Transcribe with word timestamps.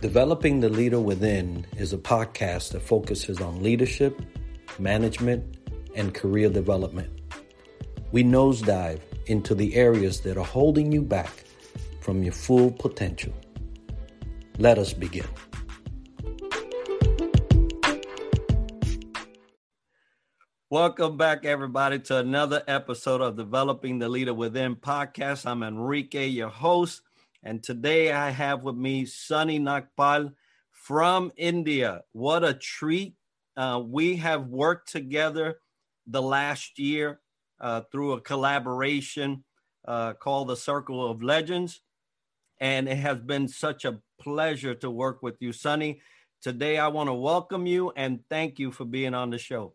Developing 0.00 0.60
the 0.60 0.68
Leader 0.68 1.00
Within 1.00 1.66
is 1.78 1.92
a 1.92 1.98
podcast 1.98 2.72
that 2.72 2.80
focuses 2.80 3.40
on 3.40 3.62
leadership, 3.62 4.20
management, 4.78 5.58
and 5.94 6.12
career 6.12 6.50
development. 6.50 7.10
We 8.12 8.22
nosedive 8.22 9.00
into 9.26 9.54
the 9.54 9.74
areas 9.76 10.20
that 10.22 10.36
are 10.36 10.44
holding 10.44 10.92
you 10.92 11.00
back 11.00 11.44
from 12.00 12.22
your 12.22 12.32
full 12.32 12.70
potential. 12.72 13.32
Let 14.58 14.78
us 14.78 14.92
begin. 14.92 15.26
Welcome 20.68 21.16
back, 21.16 21.44
everybody, 21.44 22.00
to 22.00 22.18
another 22.18 22.62
episode 22.66 23.20
of 23.20 23.36
Developing 23.36 24.00
the 24.00 24.08
Leader 24.08 24.34
Within 24.34 24.74
podcast. 24.76 25.46
I'm 25.46 25.62
Enrique, 25.62 26.26
your 26.26 26.48
host, 26.48 27.02
and 27.44 27.62
today 27.62 28.10
I 28.10 28.30
have 28.30 28.62
with 28.62 28.74
me 28.74 29.04
Sunny 29.04 29.60
Nagpal 29.60 30.32
from 30.72 31.30
India. 31.36 32.02
What 32.12 32.42
a 32.42 32.54
treat! 32.54 33.14
Uh, 33.56 33.82
we 33.84 34.16
have 34.16 34.46
worked 34.46 34.90
together 34.90 35.58
the 36.06 36.22
last 36.22 36.78
year 36.78 37.20
uh, 37.60 37.82
through 37.92 38.12
a 38.12 38.20
collaboration 38.20 39.44
uh, 39.86 40.14
called 40.14 40.48
the 40.48 40.56
Circle 40.56 41.08
of 41.08 41.22
Legends, 41.22 41.82
and 42.60 42.88
it 42.88 42.96
has 42.96 43.20
been 43.20 43.46
such 43.46 43.84
a 43.84 44.00
pleasure 44.18 44.74
to 44.76 44.90
work 44.90 45.22
with 45.22 45.36
you, 45.40 45.52
Sunny. 45.52 46.00
Today, 46.42 46.78
I 46.78 46.88
want 46.88 47.08
to 47.08 47.14
welcome 47.14 47.66
you 47.66 47.92
and 47.94 48.20
thank 48.30 48.58
you 48.58 48.72
for 48.72 48.86
being 48.86 49.14
on 49.14 49.30
the 49.30 49.38
show. 49.38 49.74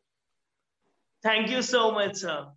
Thank 1.21 1.49
you 1.49 1.61
so 1.61 1.91
much, 1.91 2.17
sir. 2.17 2.47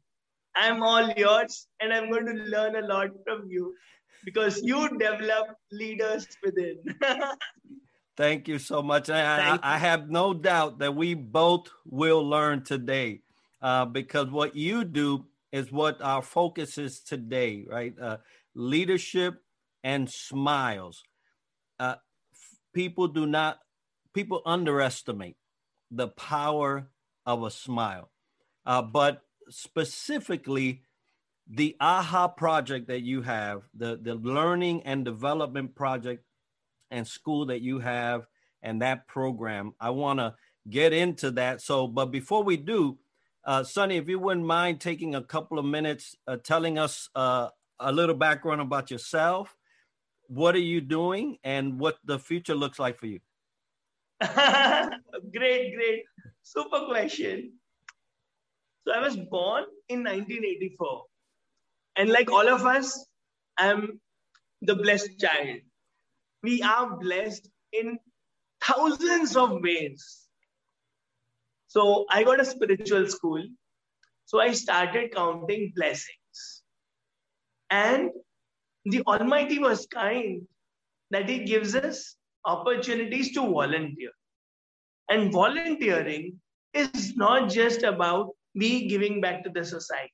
I'm 0.54 0.82
all 0.82 1.10
yours, 1.10 1.66
and 1.80 1.92
I'm 1.92 2.10
going 2.10 2.26
to 2.26 2.32
learn 2.32 2.76
a 2.76 2.86
lot 2.86 3.08
from 3.24 3.48
you 3.48 3.74
because 4.24 4.62
you 4.62 4.88
develop 4.98 5.56
leaders 5.70 6.26
within. 6.42 6.78
Thank 8.16 8.46
you 8.46 8.58
so 8.58 8.82
much. 8.82 9.08
I, 9.08 9.54
I, 9.54 9.58
I, 9.62 9.78
have 9.78 10.10
no 10.10 10.34
doubt 10.34 10.80
that 10.80 10.94
we 10.94 11.14
both 11.14 11.70
will 11.86 12.28
learn 12.28 12.62
today 12.62 13.22
uh, 13.62 13.86
because 13.86 14.28
what 14.28 14.54
you 14.54 14.84
do 14.84 15.24
is 15.50 15.72
what 15.72 16.02
our 16.02 16.20
focus 16.20 16.76
is 16.76 17.00
today, 17.00 17.64
right? 17.68 17.94
Uh, 17.98 18.18
leadership 18.54 19.42
and 19.82 20.10
smiles. 20.10 21.02
Uh, 21.80 21.94
people 22.74 23.08
do 23.08 23.26
not, 23.26 23.58
people 24.14 24.42
underestimate 24.44 25.36
the 25.90 26.08
power 26.08 26.88
of 27.24 27.42
a 27.42 27.50
smile. 27.50 28.10
Uh, 28.66 28.82
but 28.82 29.22
specifically, 29.48 30.82
the 31.54 31.76
AHA 31.80 32.28
project 32.28 32.88
that 32.88 33.02
you 33.02 33.20
have, 33.22 33.62
the, 33.74 33.98
the 34.00 34.14
learning 34.14 34.82
and 34.84 35.04
development 35.04 35.74
project 35.74 36.24
and 36.90 37.06
school 37.06 37.46
that 37.46 37.60
you 37.60 37.78
have, 37.78 38.26
and 38.62 38.80
that 38.80 39.06
program, 39.06 39.74
I 39.78 39.90
want 39.90 40.18
to 40.18 40.34
get 40.70 40.94
into 40.94 41.30
that. 41.32 41.60
So, 41.60 41.86
but 41.86 42.06
before 42.06 42.42
we 42.42 42.56
do, 42.56 42.98
uh, 43.44 43.64
Sunny, 43.64 43.98
if 43.98 44.08
you 44.08 44.18
wouldn't 44.18 44.46
mind 44.46 44.80
taking 44.80 45.14
a 45.14 45.22
couple 45.22 45.58
of 45.58 45.64
minutes 45.64 46.16
uh, 46.26 46.36
telling 46.36 46.78
us 46.78 47.10
uh, 47.14 47.48
a 47.78 47.92
little 47.92 48.14
background 48.14 48.62
about 48.62 48.90
yourself, 48.90 49.54
what 50.28 50.54
are 50.54 50.60
you 50.60 50.80
doing, 50.80 51.36
and 51.44 51.78
what 51.78 51.98
the 52.04 52.18
future 52.18 52.54
looks 52.54 52.78
like 52.78 52.98
for 52.98 53.06
you. 53.06 53.20
great, 54.22 55.74
great. 55.74 56.04
Super 56.42 56.86
question. 56.86 57.52
So 58.86 58.92
I 58.94 59.00
was 59.00 59.16
born 59.16 59.64
in 59.88 59.98
1984. 59.98 61.04
And 61.96 62.08
like 62.08 62.30
all 62.30 62.48
of 62.48 62.64
us, 62.64 63.06
I'm 63.58 64.00
the 64.62 64.74
blessed 64.74 65.18
child. 65.20 65.60
We 66.42 66.62
are 66.62 66.96
blessed 66.96 67.48
in 67.72 67.98
thousands 68.64 69.36
of 69.36 69.60
ways. 69.62 70.22
So 71.68 72.04
I 72.10 72.22
got 72.22 72.40
a 72.40 72.44
spiritual 72.44 73.08
school. 73.08 73.42
So 74.24 74.40
I 74.40 74.52
started 74.52 75.14
counting 75.14 75.72
blessings. 75.74 76.62
And 77.70 78.10
the 78.84 79.02
Almighty 79.06 79.58
was 79.58 79.86
kind 79.86 80.42
that 81.10 81.28
He 81.28 81.44
gives 81.44 81.74
us 81.74 82.16
opportunities 82.44 83.32
to 83.34 83.40
volunteer. 83.40 84.10
And 85.08 85.32
volunteering 85.32 86.40
is 86.74 87.16
not 87.16 87.50
just 87.50 87.82
about 87.82 88.30
me 88.54 88.88
giving 88.88 89.20
back 89.20 89.44
to 89.44 89.50
the 89.50 89.64
society. 89.64 90.12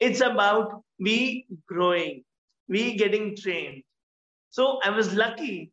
It's 0.00 0.20
about 0.20 0.82
we 0.98 1.46
growing, 1.66 2.24
we 2.68 2.96
getting 2.96 3.36
trained. 3.36 3.82
So 4.50 4.78
I 4.84 4.90
was 4.90 5.14
lucky 5.14 5.72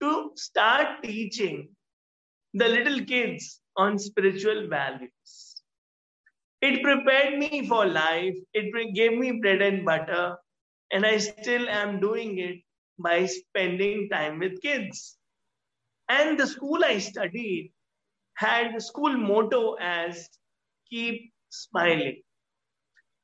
to 0.00 0.32
start 0.36 1.02
teaching 1.02 1.68
the 2.54 2.68
little 2.68 3.04
kids 3.04 3.60
on 3.76 3.98
spiritual 3.98 4.68
values. 4.68 5.62
It 6.62 6.82
prepared 6.82 7.38
me 7.38 7.66
for 7.68 7.86
life, 7.86 8.36
it 8.54 8.94
gave 8.94 9.18
me 9.18 9.40
bread 9.40 9.62
and 9.62 9.84
butter, 9.84 10.36
and 10.92 11.04
I 11.06 11.18
still 11.18 11.68
am 11.68 12.00
doing 12.00 12.38
it 12.38 12.62
by 12.98 13.26
spending 13.26 14.08
time 14.08 14.38
with 14.38 14.60
kids. 14.62 15.18
And 16.08 16.38
the 16.38 16.46
school 16.46 16.84
I 16.84 16.98
studied 16.98 17.72
had 18.34 18.74
the 18.74 18.80
school 18.80 19.16
motto 19.16 19.74
as 19.80 20.28
keep 20.90 21.32
smiling. 21.50 22.22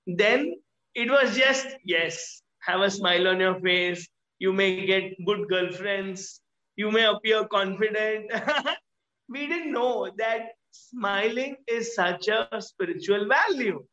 Then 0.07 0.55
it 0.95 1.11
was 1.11 1.37
just, 1.37 1.67
yes, 1.85 2.43
have 2.61 2.81
a 2.81 2.91
smile 2.91 3.29
on 3.29 3.41
your 3.41 3.61
face. 3.61 4.09
You 4.39 4.53
may 4.53 4.87
get 4.87 5.25
good 5.25 5.49
girlfriends. 5.49 6.41
You 6.77 6.91
may 6.91 7.05
appear 7.05 7.47
confident. 7.47 8.31
we 9.29 9.47
didn't 9.47 9.73
know 9.73 10.11
that 10.19 10.53
smiling 10.71 11.57
is 11.67 11.95
such 11.95 12.29
a 12.29 12.61
spiritual 12.61 13.29
value. 13.29 13.85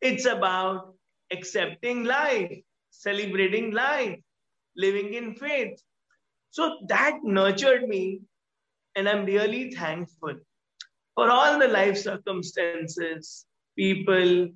It's 0.00 0.26
about 0.26 0.94
accepting 1.32 2.04
life, 2.04 2.58
celebrating 2.90 3.72
life, 3.72 4.18
living 4.76 5.14
in 5.14 5.34
faith. 5.34 5.80
So 6.50 6.78
that 6.88 7.20
nurtured 7.22 7.88
me, 7.88 8.22
and 8.96 9.08
I'm 9.08 9.26
really 9.26 9.70
thankful 9.72 10.36
for 11.14 11.30
all 11.30 11.58
the 11.58 11.68
life 11.68 11.98
circumstances, 11.98 13.44
people, 13.76 14.48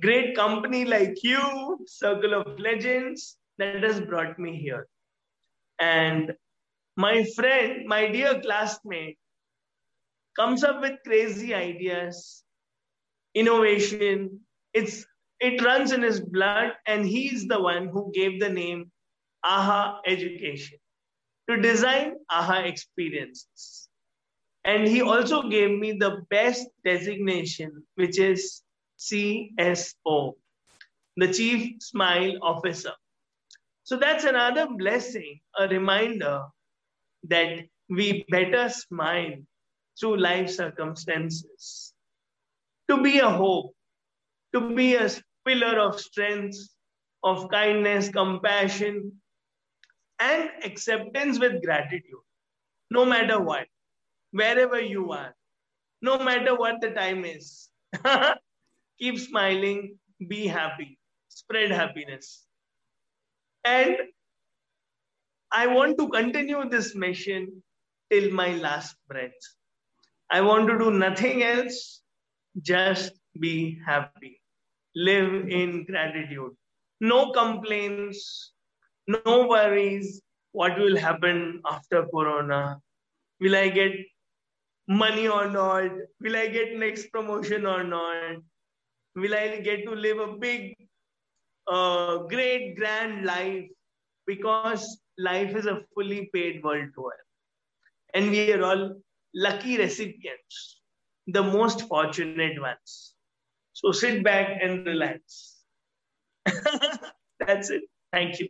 great 0.00 0.34
company 0.36 0.84
like 0.84 1.22
you, 1.22 1.78
Circle 1.86 2.34
of 2.34 2.58
Legends, 2.58 3.36
that 3.58 3.82
has 3.82 4.00
brought 4.00 4.38
me 4.38 4.56
here. 4.56 4.88
And 5.78 6.34
my 6.96 7.24
friend, 7.36 7.86
my 7.86 8.08
dear 8.08 8.40
classmate, 8.40 9.18
comes 10.36 10.64
up 10.64 10.80
with 10.80 10.98
crazy 11.04 11.54
ideas, 11.54 12.44
innovation. 13.34 14.40
It's 14.74 15.06
it 15.40 15.62
runs 15.62 15.92
in 15.92 16.02
his 16.02 16.20
blood, 16.20 16.72
and 16.86 17.06
he's 17.06 17.46
the 17.46 17.60
one 17.60 17.88
who 17.88 18.10
gave 18.12 18.40
the 18.40 18.48
name 18.48 18.90
AHA 19.44 20.00
Education 20.06 20.78
to 21.48 21.56
design 21.60 22.16
AHA 22.30 22.64
experiences. 22.64 23.88
And 24.64 24.86
he 24.86 25.00
also 25.00 25.48
gave 25.48 25.78
me 25.78 25.92
the 25.92 26.22
best 26.28 26.66
designation, 26.84 27.84
which 27.94 28.18
is 28.18 28.62
CSO, 28.98 30.34
the 31.16 31.32
Chief 31.32 31.82
Smile 31.82 32.34
Officer. 32.42 32.92
So 33.84 33.96
that's 33.96 34.24
another 34.24 34.68
blessing, 34.68 35.40
a 35.58 35.68
reminder 35.68 36.42
that 37.24 37.64
we 37.88 38.24
better 38.28 38.68
smile 38.68 39.36
through 39.98 40.18
life 40.18 40.50
circumstances. 40.50 41.94
To 42.88 43.02
be 43.02 43.18
a 43.18 43.28
hope, 43.28 43.74
to 44.54 44.74
be 44.74 44.94
a 44.94 45.10
pillar 45.46 45.78
of 45.78 46.00
strength, 46.00 46.58
of 47.22 47.48
kindness, 47.50 48.08
compassion, 48.08 49.20
and 50.20 50.50
acceptance 50.64 51.38
with 51.38 51.62
gratitude, 51.62 52.24
no 52.90 53.04
matter 53.04 53.40
what 53.40 53.66
wherever 54.30 54.80
you 54.80 55.12
are, 55.12 55.34
no 56.02 56.18
matter 56.18 56.54
what 56.54 56.80
the 56.80 56.90
time 56.90 57.24
is. 57.24 57.68
Keep 59.00 59.18
smiling, 59.18 59.98
be 60.26 60.46
happy, 60.46 60.98
spread 61.28 61.70
happiness. 61.70 62.44
And 63.64 63.96
I 65.52 65.66
want 65.66 65.98
to 65.98 66.08
continue 66.08 66.68
this 66.68 66.94
mission 66.94 67.62
till 68.10 68.32
my 68.32 68.54
last 68.56 68.96
breath. 69.08 69.30
I 70.30 70.40
want 70.40 70.68
to 70.68 70.78
do 70.78 70.90
nothing 70.90 71.42
else, 71.42 72.02
just 72.60 73.12
be 73.38 73.78
happy. 73.86 74.40
Live 74.94 75.48
in 75.48 75.84
gratitude. 75.84 76.52
No 77.00 77.30
complaints, 77.32 78.52
no 79.06 79.46
worries. 79.46 80.20
What 80.52 80.78
will 80.78 80.96
happen 80.96 81.60
after 81.70 82.06
Corona? 82.06 82.80
Will 83.40 83.54
I 83.54 83.68
get 83.68 83.92
money 84.88 85.28
or 85.28 85.48
not? 85.48 85.90
Will 86.20 86.36
I 86.36 86.48
get 86.48 86.76
next 86.76 87.12
promotion 87.12 87.64
or 87.64 87.84
not? 87.84 88.38
Will 89.20 89.34
I 89.34 89.60
get 89.60 89.84
to 89.84 89.92
live 89.92 90.18
a 90.18 90.32
big, 90.36 90.74
uh, 91.66 92.18
great, 92.18 92.76
grand 92.76 93.24
life? 93.24 93.68
Because 94.26 94.98
life 95.16 95.56
is 95.56 95.66
a 95.66 95.80
fully 95.94 96.30
paid 96.32 96.62
world 96.62 96.90
tour. 96.94 97.14
And 98.14 98.30
we 98.30 98.52
are 98.52 98.62
all 98.62 98.94
lucky 99.34 99.78
recipients, 99.78 100.80
the 101.26 101.42
most 101.42 101.88
fortunate 101.88 102.60
ones. 102.60 103.14
So 103.72 103.92
sit 103.92 104.22
back 104.24 104.58
and 104.62 104.86
relax. 104.86 105.56
That's 107.40 107.70
it. 107.70 107.82
Thank 108.12 108.40
you. 108.40 108.48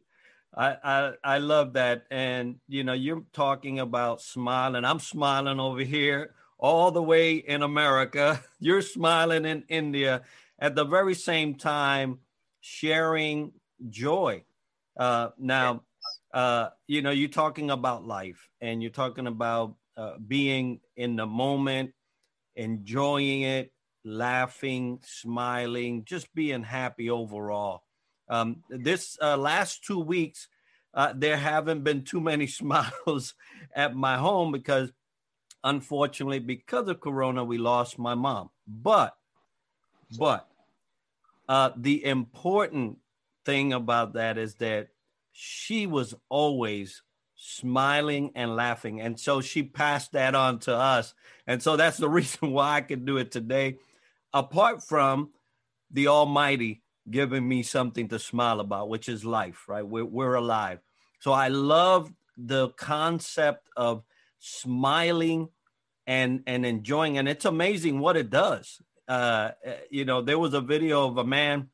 I, 0.56 0.76
I 0.82 1.12
I 1.24 1.38
love 1.38 1.74
that, 1.74 2.06
and 2.10 2.56
you 2.68 2.82
know 2.82 2.94
you're 2.94 3.22
talking 3.32 3.80
about 3.80 4.22
smiling. 4.22 4.84
I'm 4.84 4.98
smiling 4.98 5.60
over 5.60 5.82
here, 5.82 6.34
all 6.58 6.90
the 6.90 7.02
way 7.02 7.34
in 7.34 7.62
America. 7.62 8.42
You're 8.58 8.82
smiling 8.82 9.44
in 9.44 9.64
India 9.68 10.22
at 10.58 10.74
the 10.74 10.84
very 10.84 11.14
same 11.14 11.54
time, 11.54 12.18
sharing 12.60 13.52
joy. 13.88 14.42
Uh, 14.98 15.28
now, 15.38 15.82
uh, 16.34 16.68
you 16.86 17.02
know, 17.02 17.10
you're 17.10 17.28
talking 17.28 17.70
about 17.70 18.06
life, 18.06 18.48
and 18.60 18.82
you're 18.82 18.90
talking 18.90 19.26
about 19.26 19.76
uh, 19.96 20.14
being 20.26 20.80
in 20.96 21.16
the 21.16 21.26
moment, 21.26 21.92
enjoying 22.56 23.42
it, 23.42 23.72
laughing, 24.04 25.00
smiling, 25.04 26.04
just 26.04 26.32
being 26.34 26.62
happy 26.62 27.10
overall. 27.10 27.82
Um, 28.28 28.62
this 28.68 29.16
uh, 29.22 29.36
last 29.36 29.84
two 29.84 30.00
weeks, 30.00 30.48
uh, 30.94 31.12
there 31.16 31.36
haven't 31.36 31.84
been 31.84 32.04
too 32.04 32.20
many 32.20 32.46
smiles 32.60 33.34
at 33.74 33.94
my 33.94 34.16
home 34.16 34.52
because, 34.52 34.92
unfortunately, 35.64 36.40
because 36.40 36.88
of 36.88 37.00
Corona, 37.00 37.44
we 37.44 37.58
lost 37.58 37.98
my 37.98 38.14
mom. 38.14 38.50
But, 38.66 39.14
but 40.16 40.48
uh, 41.48 41.70
the 41.76 42.04
important 42.04 42.98
thing 43.44 43.72
about 43.72 44.14
that 44.14 44.38
is 44.38 44.54
that 44.56 44.88
she 45.32 45.86
was 45.86 46.14
always 46.28 47.02
smiling 47.36 48.32
and 48.34 48.56
laughing. 48.56 49.00
And 49.00 49.18
so 49.18 49.40
she 49.40 49.62
passed 49.62 50.12
that 50.12 50.34
on 50.34 50.58
to 50.60 50.74
us. 50.74 51.14
And 51.46 51.62
so 51.62 51.76
that's 51.76 51.96
the 51.96 52.08
reason 52.18 52.50
why 52.52 52.76
I 52.76 52.80
could 52.80 53.06
do 53.06 53.16
it 53.16 53.30
today. 53.30 53.76
Apart 54.32 54.82
from 54.82 55.30
the 55.90 56.08
Almighty 56.08 56.82
giving 57.10 57.48
me 57.48 57.62
something 57.62 58.08
to 58.08 58.18
smile 58.18 58.60
about, 58.60 58.88
which 58.88 59.08
is 59.08 59.24
life, 59.24 59.68
right? 59.68 59.86
We're, 59.86 60.04
we're 60.04 60.34
alive. 60.34 60.80
So 61.20 61.32
I 61.32 61.48
love 61.48 62.12
the 62.36 62.68
concept 62.70 63.68
of 63.76 64.04
smiling 64.38 65.48
and 66.06 66.42
and 66.46 66.64
enjoying 66.64 67.18
and 67.18 67.28
it's 67.28 67.44
amazing 67.44 67.98
what 67.98 68.16
it 68.16 68.30
does 68.30 68.80
uh 69.08 69.50
you 69.90 70.04
know 70.04 70.22
there 70.22 70.38
was 70.38 70.54
a 70.54 70.60
video 70.60 71.06
of 71.06 71.18
a 71.18 71.24
man 71.24 71.68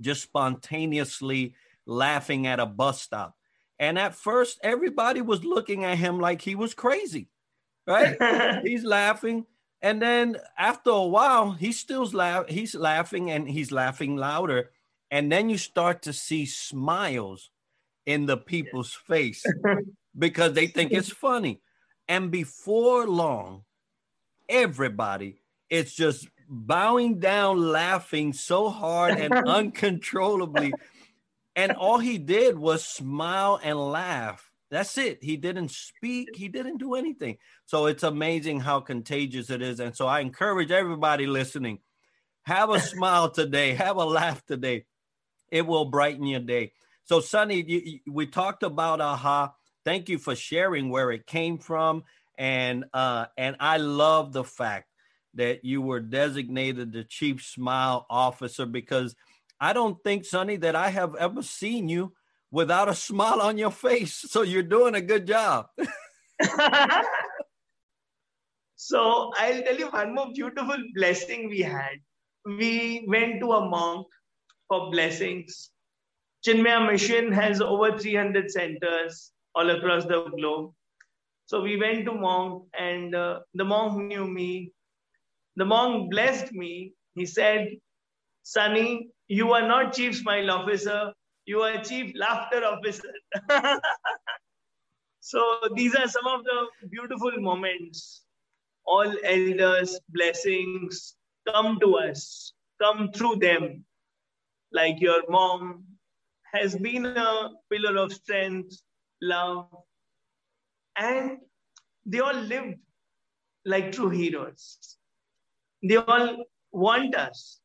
just 0.00 0.22
spontaneously 0.22 1.54
laughing 1.86 2.46
at 2.46 2.60
a 2.60 2.66
bus 2.66 3.00
stop 3.00 3.34
and 3.78 3.98
at 3.98 4.14
first 4.14 4.58
everybody 4.62 5.22
was 5.22 5.44
looking 5.44 5.84
at 5.84 5.98
him 5.98 6.20
like 6.20 6.42
he 6.42 6.54
was 6.54 6.74
crazy 6.74 7.28
right 7.86 8.62
he's 8.64 8.84
laughing 8.84 9.46
and 9.82 10.00
then 10.00 10.36
after 10.58 10.90
a 10.90 11.04
while, 11.04 11.52
he 11.52 11.72
still's 11.72 12.14
laugh. 12.14 12.48
He's 12.48 12.74
laughing 12.74 13.30
and 13.30 13.48
he's 13.48 13.70
laughing 13.70 14.16
louder. 14.16 14.70
And 15.10 15.30
then 15.30 15.48
you 15.48 15.58
start 15.58 16.02
to 16.02 16.12
see 16.12 16.46
smiles 16.46 17.50
in 18.04 18.26
the 18.26 18.36
people's 18.36 18.92
face 18.92 19.44
because 20.18 20.54
they 20.54 20.66
think 20.66 20.92
it's 20.92 21.10
funny. 21.10 21.60
And 22.08 22.30
before 22.30 23.06
long, 23.06 23.64
everybody 24.48 25.42
is 25.68 25.94
just 25.94 26.26
bowing 26.48 27.18
down, 27.18 27.70
laughing 27.70 28.32
so 28.32 28.68
hard 28.68 29.18
and 29.18 29.34
uncontrollably. 29.46 30.72
And 31.54 31.72
all 31.72 31.98
he 31.98 32.18
did 32.18 32.58
was 32.58 32.84
smile 32.84 33.58
and 33.62 33.78
laugh 33.78 34.50
that's 34.70 34.98
it. 34.98 35.22
He 35.22 35.36
didn't 35.36 35.70
speak, 35.70 36.34
he 36.34 36.48
didn't 36.48 36.78
do 36.78 36.94
anything. 36.94 37.38
So 37.66 37.86
it's 37.86 38.02
amazing 38.02 38.60
how 38.60 38.80
contagious 38.80 39.50
it 39.50 39.62
is. 39.62 39.80
And 39.80 39.96
so 39.96 40.06
I 40.06 40.20
encourage 40.20 40.70
everybody 40.70 41.26
listening 41.26 41.80
have 42.42 42.70
a 42.70 42.80
smile 42.80 43.30
today, 43.30 43.74
have 43.74 43.96
a 43.96 44.04
laugh 44.04 44.44
today. 44.46 44.84
It 45.50 45.66
will 45.66 45.84
brighten 45.86 46.26
your 46.26 46.40
day. 46.40 46.72
So, 47.04 47.20
Sunny, 47.20 47.62
you, 47.62 47.82
you, 47.84 48.12
we 48.12 48.26
talked 48.26 48.64
about 48.64 49.00
AHA. 49.00 49.52
Thank 49.84 50.08
you 50.08 50.18
for 50.18 50.34
sharing 50.34 50.90
where 50.90 51.12
it 51.12 51.26
came 51.26 51.58
from. 51.58 52.02
And 52.36 52.84
uh, 52.92 53.26
and 53.38 53.56
I 53.60 53.78
love 53.78 54.32
the 54.32 54.44
fact 54.44 54.90
that 55.36 55.64
you 55.64 55.80
were 55.80 56.00
designated 56.00 56.92
the 56.92 57.04
chief 57.04 57.44
smile 57.44 58.06
officer 58.10 58.66
because 58.66 59.14
I 59.60 59.72
don't 59.72 60.02
think, 60.02 60.24
Sunny, 60.24 60.56
that 60.56 60.76
I 60.76 60.90
have 60.90 61.14
ever 61.14 61.42
seen 61.42 61.88
you 61.88 62.12
without 62.50 62.88
a 62.88 62.94
smile 62.94 63.40
on 63.40 63.58
your 63.58 63.70
face. 63.70 64.14
So 64.14 64.42
you're 64.42 64.62
doing 64.62 64.94
a 64.94 65.00
good 65.00 65.26
job. 65.26 65.66
so 68.76 69.32
I'll 69.36 69.62
tell 69.62 69.76
you 69.76 69.88
one 69.88 70.14
more 70.14 70.32
beautiful 70.34 70.76
blessing 70.94 71.48
we 71.48 71.60
had. 71.60 71.98
We 72.44 73.04
went 73.08 73.40
to 73.40 73.52
a 73.52 73.68
monk 73.68 74.06
for 74.68 74.90
blessings. 74.90 75.70
Chinmaya 76.46 76.86
Mission 76.86 77.32
has 77.32 77.60
over 77.60 77.98
300 77.98 78.50
centers 78.50 79.32
all 79.54 79.68
across 79.70 80.04
the 80.04 80.24
globe. 80.36 80.72
So 81.46 81.62
we 81.62 81.76
went 81.76 82.04
to 82.06 82.12
monk 82.12 82.64
and 82.78 83.14
uh, 83.14 83.40
the 83.54 83.64
monk 83.64 84.02
knew 84.02 84.26
me. 84.26 84.72
The 85.56 85.64
monk 85.64 86.10
blessed 86.10 86.52
me. 86.52 86.92
He 87.14 87.26
said, 87.26 87.68
Sunny, 88.42 89.08
you 89.28 89.52
are 89.52 89.66
not 89.66 89.94
chief 89.94 90.16
smile 90.16 90.50
officer, 90.50 91.12
you 91.46 91.60
are 91.62 91.82
chief 91.82 92.12
laughter 92.14 92.62
officer. 92.64 93.12
so 95.20 95.60
these 95.74 95.94
are 95.94 96.08
some 96.08 96.26
of 96.26 96.44
the 96.44 96.88
beautiful 96.90 97.32
moments. 97.38 98.22
All 98.84 99.12
elders' 99.24 99.98
blessings 100.10 101.16
come 101.50 101.78
to 101.80 101.96
us, 101.96 102.52
come 102.80 103.10
through 103.12 103.36
them. 103.36 103.84
Like 104.72 105.00
your 105.00 105.22
mom 105.28 105.84
has 106.52 106.76
been 106.76 107.06
a 107.06 107.50
pillar 107.70 107.96
of 107.96 108.12
strength, 108.12 108.80
love, 109.22 109.68
and 110.96 111.38
they 112.04 112.20
all 112.20 112.34
lived 112.34 112.78
like 113.64 113.92
true 113.92 114.10
heroes. 114.10 114.95
They 115.82 115.96
all 115.96 116.44
want 116.72 117.14
us 117.14 117.60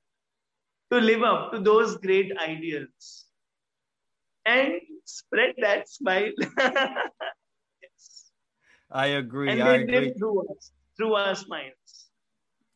to 0.91 0.99
live 0.99 1.23
up 1.23 1.51
to 1.53 1.59
those 1.59 1.97
great 1.97 2.31
ideals 2.37 3.25
and 4.45 4.73
spread 5.05 5.55
that 5.59 5.89
smile. 5.89 6.31
yes. 6.57 8.31
I 8.91 9.07
agree. 9.07 9.49
And 9.49 9.63
I 9.63 9.75
agree. 9.75 10.13
through 10.17 10.47
us, 10.49 10.71
through 10.97 11.13
our 11.13 11.35
smiles. 11.35 12.09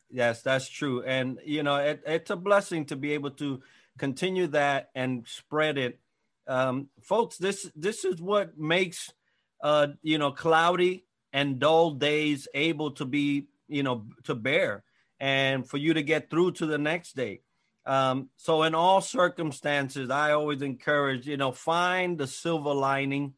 Yes, 0.10 0.42
that's 0.42 0.70
true. 0.70 1.04
And, 1.04 1.40
you 1.46 1.64
know, 1.64 1.76
it, 1.76 2.02
it's 2.06 2.30
a 2.30 2.36
blessing 2.36 2.86
to 2.86 2.96
be 2.96 3.12
able 3.14 3.32
to 3.32 3.62
continue 3.98 4.48
that 4.48 4.90
and 4.96 5.28
spread 5.28 5.78
it. 5.78 6.00
Um, 6.48 6.90
folks, 7.02 7.38
this 7.38 7.70
this 7.76 8.06
is 8.06 8.22
what 8.22 8.58
makes, 8.58 9.12
uh, 9.64 9.88
you 10.04 10.20
know, 10.20 10.32
cloudy 10.32 11.06
and 11.34 11.60
dull 11.60 11.92
days 11.92 12.48
able 12.54 12.92
to 12.92 13.06
be, 13.06 13.48
you 13.68 13.82
know, 13.82 14.06
to 14.26 14.36
bear 14.36 14.84
and 15.20 15.68
for 15.68 15.78
you 15.78 15.94
to 15.94 16.04
get 16.04 16.30
through 16.30 16.52
to 16.54 16.66
the 16.66 16.78
next 16.78 17.16
day. 17.16 17.42
Um, 17.86 18.30
so 18.36 18.64
in 18.64 18.74
all 18.74 19.02
circumstances, 19.02 20.10
I 20.10 20.32
always 20.32 20.62
encourage, 20.62 21.28
you 21.28 21.38
know, 21.38 21.52
find 21.52 22.18
the 22.18 22.28
silver 22.28 22.74
lining 22.74 23.34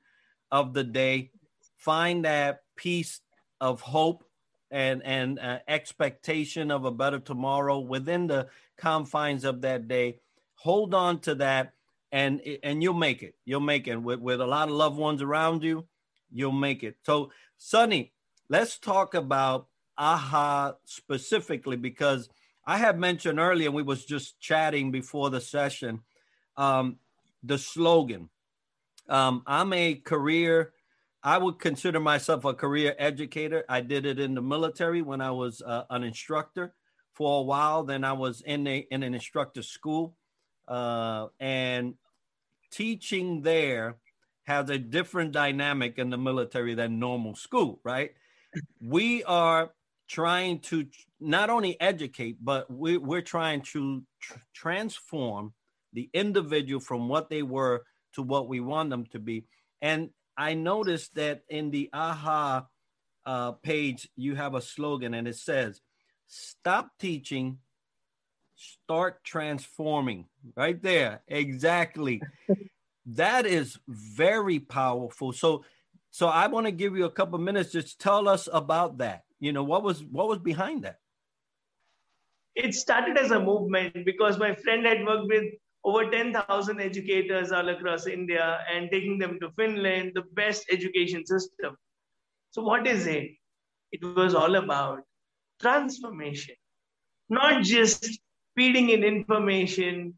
of 0.52 0.74
the 0.74 0.84
day, 0.84 1.32
find 1.78 2.24
that 2.26 2.62
piece 2.76 3.20
of 3.60 3.82
hope 3.82 4.24
and 4.70 5.02
and 5.04 5.40
uh, 5.40 5.60
expectation 5.68 6.72
of 6.72 6.86
a 6.86 6.92
better 6.92 7.20
tomorrow 7.20 7.80
within 7.80 8.28
the 8.28 8.48
confines 8.78 9.44
of 9.44 9.62
that 9.62 9.88
day. 9.88 10.20
Hold 10.56 10.94
on 10.94 11.20
to 11.22 11.36
that, 11.36 11.74
and 12.12 12.42
and 12.64 12.82
you'll 12.82 12.94
make 12.94 13.24
it. 13.24 13.36
You'll 13.46 13.60
make 13.60 13.88
it 13.88 14.02
with 14.02 14.20
with 14.20 14.42
a 14.42 14.48
lot 14.48 14.70
of 14.70 14.76
loved 14.76 14.98
ones 14.98 15.22
around 15.22 15.64
you. 15.64 15.86
You'll 16.32 16.52
make 16.52 16.84
it. 16.84 16.98
So, 17.06 17.32
Sunny, 17.58 18.14
let's 18.50 18.78
talk 18.78 19.14
about 19.14 19.68
AHA 19.98 20.76
specifically 20.86 21.78
because 21.78 22.30
I 22.66 22.78
had 22.78 23.00
mentioned 23.00 23.40
earlier, 23.40 23.72
we 23.72 23.84
was 23.84 24.06
just 24.06 24.40
chatting 24.40 24.92
before 24.92 25.30
the 25.30 25.42
session, 25.42 26.02
um, 26.58 26.98
the 27.44 27.58
slogan. 27.58 28.30
Um, 29.08 29.44
I'm 29.48 29.72
a 29.74 29.96
career, 29.96 30.74
I 31.24 31.38
would 31.38 31.60
consider 31.60 32.00
myself 32.00 32.46
a 32.46 32.54
career 32.54 32.96
educator. 32.98 33.66
I 33.68 33.82
did 33.82 34.06
it 34.06 34.20
in 34.20 34.36
the 34.36 34.42
military 34.42 35.02
when 35.02 35.22
I 35.22 35.32
was 35.32 35.62
uh, 35.62 35.84
an 35.90 36.04
instructor 36.04 36.74
for 37.14 37.40
a 37.40 37.44
while. 37.44 37.84
Then 37.84 38.04
I 38.04 38.14
was 38.14 38.42
in, 38.42 38.68
a, 38.68 38.86
in 38.92 39.04
an 39.04 39.14
instructor 39.14 39.62
school. 39.62 40.16
Uh, 40.68 41.28
and 41.40 41.96
teaching 42.72 43.42
there 43.42 43.98
has 44.46 44.70
a 44.70 44.78
different 44.78 45.32
dynamic 45.32 45.98
in 45.98 46.10
the 46.10 46.18
military 46.18 46.76
than 46.76 47.00
normal 47.00 47.36
school, 47.36 47.80
right? 47.84 48.12
we 48.82 49.24
are 49.24 49.72
trying 50.08 50.60
to 50.60 50.88
not 51.20 51.50
only 51.50 51.80
educate, 51.82 52.38
but 52.42 52.72
we, 52.72 52.98
we're 52.98 53.22
trying 53.22 53.62
to 53.62 54.04
tr- 54.20 54.38
transform 54.54 55.54
the 55.94 56.10
individual 56.14 56.80
from 56.80 57.10
what 57.10 57.30
they 57.30 57.44
were 57.44 57.84
to 58.14 58.22
what 58.22 58.48
we 58.48 58.60
want 58.60 58.90
them 58.90 59.06
to 59.08 59.20
be. 59.20 59.46
And 59.82 60.10
I 60.38 60.54
noticed 60.54 61.16
that 61.16 61.44
in 61.50 61.72
the 61.72 61.90
AHA 61.94 62.66
uh, 63.26 63.52
page, 63.54 64.10
you 64.16 64.36
have 64.36 64.56
a 64.56 64.62
slogan 64.62 65.14
and 65.14 65.28
it 65.28 65.36
says, 65.36 65.82
Stop 66.28 66.92
teaching, 67.00 67.60
start 68.56 69.24
transforming. 69.24 70.26
Right 70.56 70.82
there. 70.82 71.22
Exactly. 71.28 72.22
that 73.06 73.46
is 73.46 73.80
very 73.88 74.60
powerful. 74.60 75.32
So, 75.32 75.64
so 76.12 76.28
I 76.28 76.48
want 76.48 76.66
to 76.66 76.72
give 76.72 76.98
you 76.98 77.06
a 77.06 77.12
couple 77.12 77.40
minutes. 77.40 77.72
Just 77.72 78.00
tell 78.00 78.28
us 78.28 78.50
about 78.52 78.98
that. 78.98 79.24
You 79.40 79.52
know, 79.54 79.64
what 79.64 79.84
was 79.84 80.04
what 80.04 80.28
was 80.28 80.40
behind 80.40 80.84
that? 80.84 80.98
It 82.56 82.74
started 82.74 83.18
as 83.18 83.32
a 83.32 83.40
movement 83.40 84.06
because 84.06 84.40
my 84.40 84.56
friend 84.56 84.86
had 84.86 85.06
worked 85.06 85.28
with 85.28 85.46
over 85.84 86.10
10,000 86.10 86.82
educators 86.82 87.52
all 87.52 87.70
across 87.70 88.08
India 88.08 88.60
and 88.74 88.90
taking 88.92 89.20
them 89.20 89.40
to 89.40 89.52
Finland, 89.52 90.12
the 90.16 90.24
best 90.34 90.66
education 90.72 91.26
system. 91.26 91.78
So, 92.50 92.64
what 92.64 92.88
is 92.88 93.06
it? 93.06 93.30
It 93.92 94.04
was 94.04 94.34
all 94.34 94.56
about 94.56 95.04
transformation, 95.62 96.56
not 97.30 97.64
just 97.64 98.20
feeding 98.56 98.90
in 98.90 99.04
information 99.04 100.18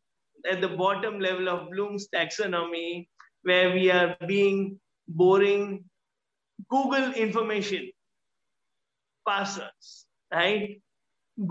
at 0.50 0.62
the 0.62 0.70
bottom 0.70 1.20
level 1.20 1.50
of 1.50 1.70
Bloom's 1.72 2.08
taxonomy, 2.08 3.08
where 3.44 3.74
we 3.74 3.92
are 3.92 4.16
being 4.28 4.80
boring 5.08 5.84
Google 6.70 7.14
information 7.14 7.92
passers, 9.30 10.06
right? 10.34 10.82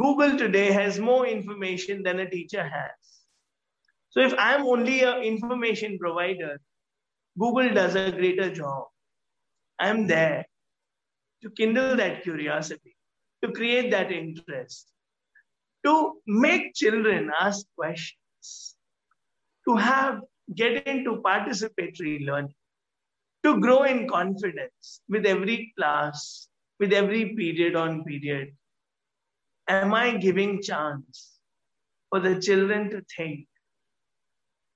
Google 0.03 0.37
today 0.37 0.71
has 0.73 0.99
more 0.99 1.27
information 1.27 2.03
than 2.03 2.21
a 2.21 2.29
teacher 2.29 2.63
has. 2.63 3.09
So 4.11 4.21
if 4.21 4.35
I'm 4.39 4.67
only 4.67 5.03
an 5.03 5.23
information 5.23 5.99
provider, 5.99 6.59
Google 7.39 7.73
does 7.73 7.95
a 7.95 8.11
greater 8.11 8.51
job. 8.53 8.85
I'm 9.79 10.07
there 10.07 10.45
to 11.43 11.51
kindle 11.51 11.97
that 11.97 12.23
curiosity, 12.23 12.97
to 13.45 13.53
create 13.53 13.91
that 13.93 14.11
interest, 14.11 14.89
to 15.87 16.15
make 16.27 16.75
children 16.75 17.31
ask 17.41 17.67
questions, 17.77 18.75
to 19.69 19.77
have 19.77 20.21
get 20.55 20.87
into 20.87 21.23
participatory 21.23 22.27
learning, 22.27 22.55
to 23.45 23.61
grow 23.61 23.83
in 23.85 24.09
confidence 24.09 25.01
with 25.09 25.27
every 25.27 25.73
class, 25.79 26.48
with 26.79 26.93
every 26.93 27.35
period 27.35 27.77
on 27.77 28.05
period. 28.05 28.55
Am 29.69 29.93
I 29.93 30.17
giving 30.17 30.63
chance 30.63 31.33
for 32.11 32.21
the 32.21 32.41
children 32.41 32.91
to 32.91 33.03
think, 33.15 33.47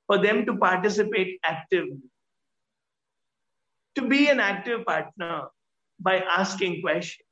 for 0.07 0.19
them 0.19 0.45
to 0.47 0.57
participate 0.57 1.41
actively, 1.45 2.03
to 3.95 4.07
be 4.07 4.29
an 4.29 4.41
active 4.41 4.85
partner 4.85 5.49
by 6.01 6.19
asking 6.19 6.83
questions 6.83 7.27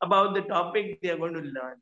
about 0.00 0.34
the 0.34 0.42
topic 0.42 0.98
they 1.02 1.10
are 1.10 1.18
going 1.18 1.34
to 1.34 1.40
learn, 1.40 1.76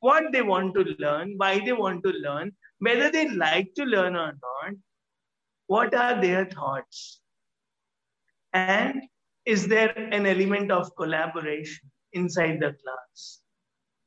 what 0.00 0.32
they 0.32 0.42
want 0.42 0.74
to 0.74 0.84
learn, 0.98 1.34
why 1.36 1.58
they 1.64 1.72
want 1.72 2.02
to 2.04 2.10
learn, 2.10 2.52
whether 2.80 3.10
they 3.10 3.28
like 3.28 3.72
to 3.74 3.84
learn 3.84 4.16
or 4.16 4.32
not, 4.32 4.74
what 5.66 5.94
are 5.94 6.20
their 6.20 6.44
thoughts, 6.46 7.20
and 8.52 9.02
is 9.50 9.66
there 9.66 9.90
an 9.98 10.26
element 10.26 10.70
of 10.70 10.94
collaboration 10.94 11.90
inside 12.12 12.60
the 12.60 12.72
class? 12.82 13.40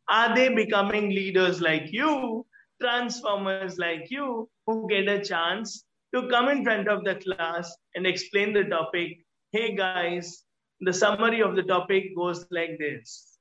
Are 0.10 0.34
they 0.34 0.48
becoming 0.48 1.10
leaders 1.10 1.60
like 1.60 1.92
you, 1.92 2.46
transformers 2.82 3.78
like 3.78 4.10
you, 4.10 4.50
who 4.66 4.88
get 4.88 5.10
a 5.10 5.22
chance 5.22 5.84
to 6.16 6.30
come 6.30 6.48
in 6.48 6.64
front 6.64 6.88
of 6.88 7.04
the 7.04 7.16
class 7.16 7.76
and 7.96 8.08
explain 8.08 8.54
the 8.54 8.64
topic? 8.64 9.18
Hey 9.52 9.76
guys, 9.76 10.46
the 10.80 10.94
summary 10.94 11.42
of 11.42 11.58
the 11.58 11.64
topic 11.64 12.16
goes 12.16 12.46
like 12.50 12.78
this. 12.80 13.38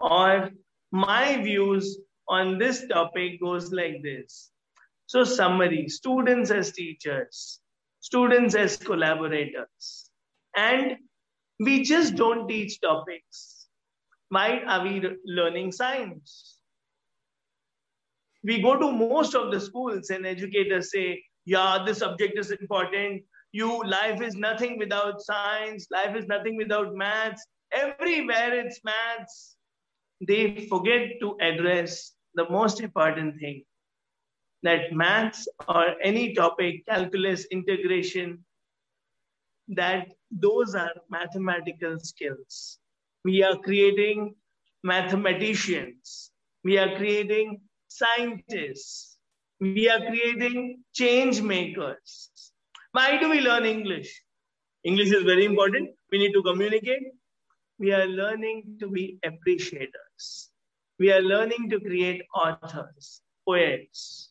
Or 0.00 0.50
my 0.92 1.42
views 1.42 1.98
on 2.28 2.58
this 2.58 2.86
topic 2.88 3.40
goes 3.40 3.72
like 3.72 4.02
this. 4.02 4.50
So 5.06 5.24
summary, 5.24 5.88
students 5.88 6.50
as 6.50 6.72
teachers, 6.72 7.60
students 8.00 8.54
as 8.54 8.76
collaborators. 8.76 10.10
And 10.54 10.98
we 11.58 11.82
just 11.82 12.16
don't 12.16 12.48
teach 12.48 12.80
topics. 12.80 13.66
Why 14.28 14.60
are 14.66 14.82
we 14.84 15.02
learning 15.24 15.72
science? 15.72 16.56
We 18.44 18.62
go 18.62 18.78
to 18.78 18.92
most 18.92 19.34
of 19.34 19.50
the 19.50 19.60
schools 19.60 20.10
and 20.10 20.26
educators 20.26 20.92
say, 20.92 21.24
yeah, 21.44 21.82
this 21.84 21.98
subject 21.98 22.38
is 22.38 22.50
important 22.50 23.22
you 23.52 23.82
life 23.84 24.20
is 24.20 24.34
nothing 24.34 24.78
without 24.78 25.20
science 25.22 25.86
life 25.90 26.14
is 26.16 26.26
nothing 26.26 26.56
without 26.56 26.94
maths 26.94 27.46
everywhere 27.72 28.58
it's 28.58 28.80
maths 28.84 29.56
they 30.20 30.66
forget 30.68 31.18
to 31.20 31.36
address 31.40 32.12
the 32.34 32.48
most 32.50 32.80
important 32.80 33.38
thing 33.40 33.62
that 34.62 34.92
maths 34.92 35.48
or 35.68 35.94
any 36.02 36.34
topic 36.34 36.84
calculus 36.86 37.46
integration 37.46 38.44
that 39.68 40.08
those 40.30 40.74
are 40.74 40.92
mathematical 41.10 41.98
skills 41.98 42.78
we 43.24 43.42
are 43.42 43.56
creating 43.56 44.34
mathematicians 44.82 46.30
we 46.64 46.78
are 46.78 46.96
creating 46.96 47.60
scientists 47.88 49.18
we 49.60 49.88
are 49.88 50.00
creating 50.06 50.82
change 50.94 51.40
makers 51.42 52.30
why 52.92 53.18
do 53.18 53.28
we 53.28 53.40
learn 53.40 53.64
English? 53.64 54.22
English 54.84 55.10
is 55.12 55.22
very 55.24 55.44
important. 55.44 55.90
We 56.10 56.18
need 56.18 56.32
to 56.32 56.42
communicate. 56.42 57.02
We 57.78 57.92
are 57.92 58.06
learning 58.06 58.78
to 58.80 58.88
be 58.88 59.18
appreciators. 59.24 60.50
We 60.98 61.12
are 61.12 61.20
learning 61.20 61.68
to 61.70 61.80
create 61.80 62.22
authors, 62.34 63.20
poets, 63.46 64.30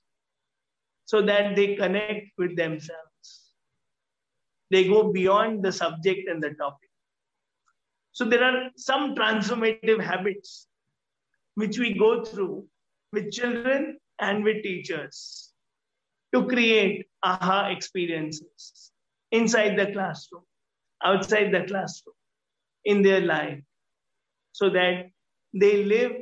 so 1.05 1.21
that 1.21 1.55
they 1.55 1.75
connect 1.75 2.31
with 2.37 2.57
themselves. 2.57 3.06
They 4.69 4.87
go 4.87 5.11
beyond 5.11 5.63
the 5.63 5.71
subject 5.71 6.27
and 6.29 6.43
the 6.43 6.51
topic. 6.51 6.89
So 8.11 8.25
there 8.25 8.43
are 8.43 8.69
some 8.75 9.15
transformative 9.15 10.03
habits 10.03 10.67
which 11.55 11.77
we 11.77 11.93
go 11.93 12.23
through 12.23 12.65
with 13.13 13.31
children 13.31 13.99
and 14.19 14.43
with 14.43 14.63
teachers 14.63 15.53
to 16.33 16.45
create 16.47 17.07
aha 17.23 17.69
experiences 17.69 18.91
inside 19.31 19.77
the 19.77 19.91
classroom, 19.91 20.43
outside 21.03 21.51
the 21.51 21.63
classroom, 21.65 22.15
in 22.85 23.01
their 23.01 23.21
life, 23.21 23.61
so 24.51 24.69
that 24.69 25.09
they 25.53 25.83
live 25.83 26.13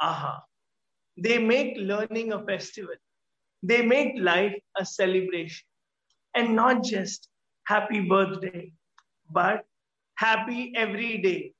aha. 0.00 0.42
They 1.16 1.38
make 1.38 1.76
learning 1.76 2.32
a 2.32 2.44
festival. 2.44 2.94
They 3.62 3.82
make 3.82 4.14
life 4.18 4.54
a 4.76 4.84
celebration. 4.84 5.66
And 6.34 6.56
not 6.56 6.82
just 6.82 7.28
happy 7.66 8.00
birthday, 8.00 8.72
but 9.30 9.64
happy 10.16 10.72
every 10.76 11.18
day. 11.18 11.52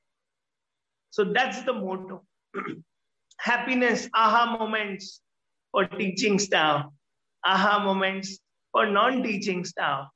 So 1.11 1.25
that's 1.25 1.63
the 1.63 1.73
motto. 1.73 2.25
Happiness, 3.39 4.09
aha 4.15 4.57
moments 4.59 5.21
for 5.73 5.87
teaching 5.87 6.39
staff, 6.39 6.87
aha 7.45 7.83
moments 7.85 8.39
for 8.73 8.87
non-teaching 8.87 9.65
staff, 9.65 10.09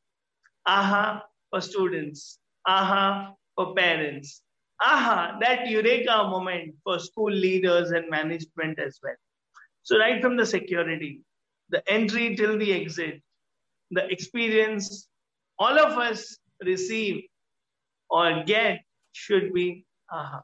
aha 0.66 1.23
for 1.50 1.61
students, 1.61 2.38
aha 2.66 3.33
for 3.57 3.75
parents, 3.75 4.42
aha, 4.80 5.37
that 5.40 5.68
eureka 5.68 6.28
moment 6.30 6.75
for 6.85 6.99
school 6.99 7.30
leaders 7.30 7.90
and 7.90 8.09
management 8.09 8.78
as 8.78 8.99
well. 9.02 9.16
So 9.83 9.99
right 9.99 10.23
from 10.23 10.37
the 10.37 10.47
security, 10.47 11.23
the 11.71 11.83
entry 11.90 12.37
till 12.37 12.59
the 12.59 12.73
exit, 12.73 13.21
the 13.90 14.07
experience 14.11 15.07
all 15.58 15.78
of 15.78 15.98
us 15.98 16.38
receive 16.64 17.24
or 18.10 18.44
get 18.44 18.80
should 19.12 19.52
be 19.52 19.84
aha. 20.10 20.42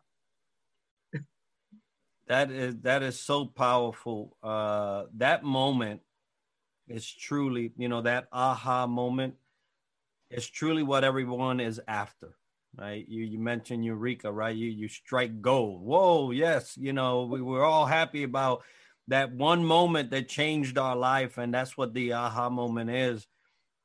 that 2.27 2.51
is 2.51 2.77
that 2.83 3.03
is 3.03 3.19
so 3.19 3.47
powerful. 3.47 4.37
Uh, 4.43 5.05
that 5.17 5.45
moment 5.45 6.01
is 6.89 7.11
truly, 7.11 7.73
you 7.77 7.89
know, 7.89 8.03
that 8.03 8.27
aha 8.33 8.87
moment 8.87 9.35
is 10.31 10.49
truly 10.49 10.83
what 10.83 11.05
everyone 11.05 11.61
is 11.61 11.81
after, 11.87 12.37
right? 12.77 13.07
You 13.09 13.25
you 13.25 13.39
mentioned 13.39 13.85
Eureka, 13.85 14.33
right? 14.33 14.55
You 14.55 14.69
you 14.69 14.89
strike 14.89 15.41
gold. 15.41 15.83
Whoa, 15.83 16.31
yes, 16.31 16.77
you 16.77 16.93
know, 16.93 17.25
we 17.25 17.41
were 17.41 17.65
all 17.65 17.87
happy 17.87 18.23
about 18.23 18.63
that 19.09 19.33
one 19.33 19.65
moment 19.65 20.11
that 20.11 20.29
changed 20.29 20.79
our 20.79 20.97
life, 20.97 21.39
and 21.39 21.53
that's 21.53 21.77
what 21.77 21.95
the 21.95 22.15
aha 22.15 22.49
moment 22.49 22.91
is. 22.91 23.27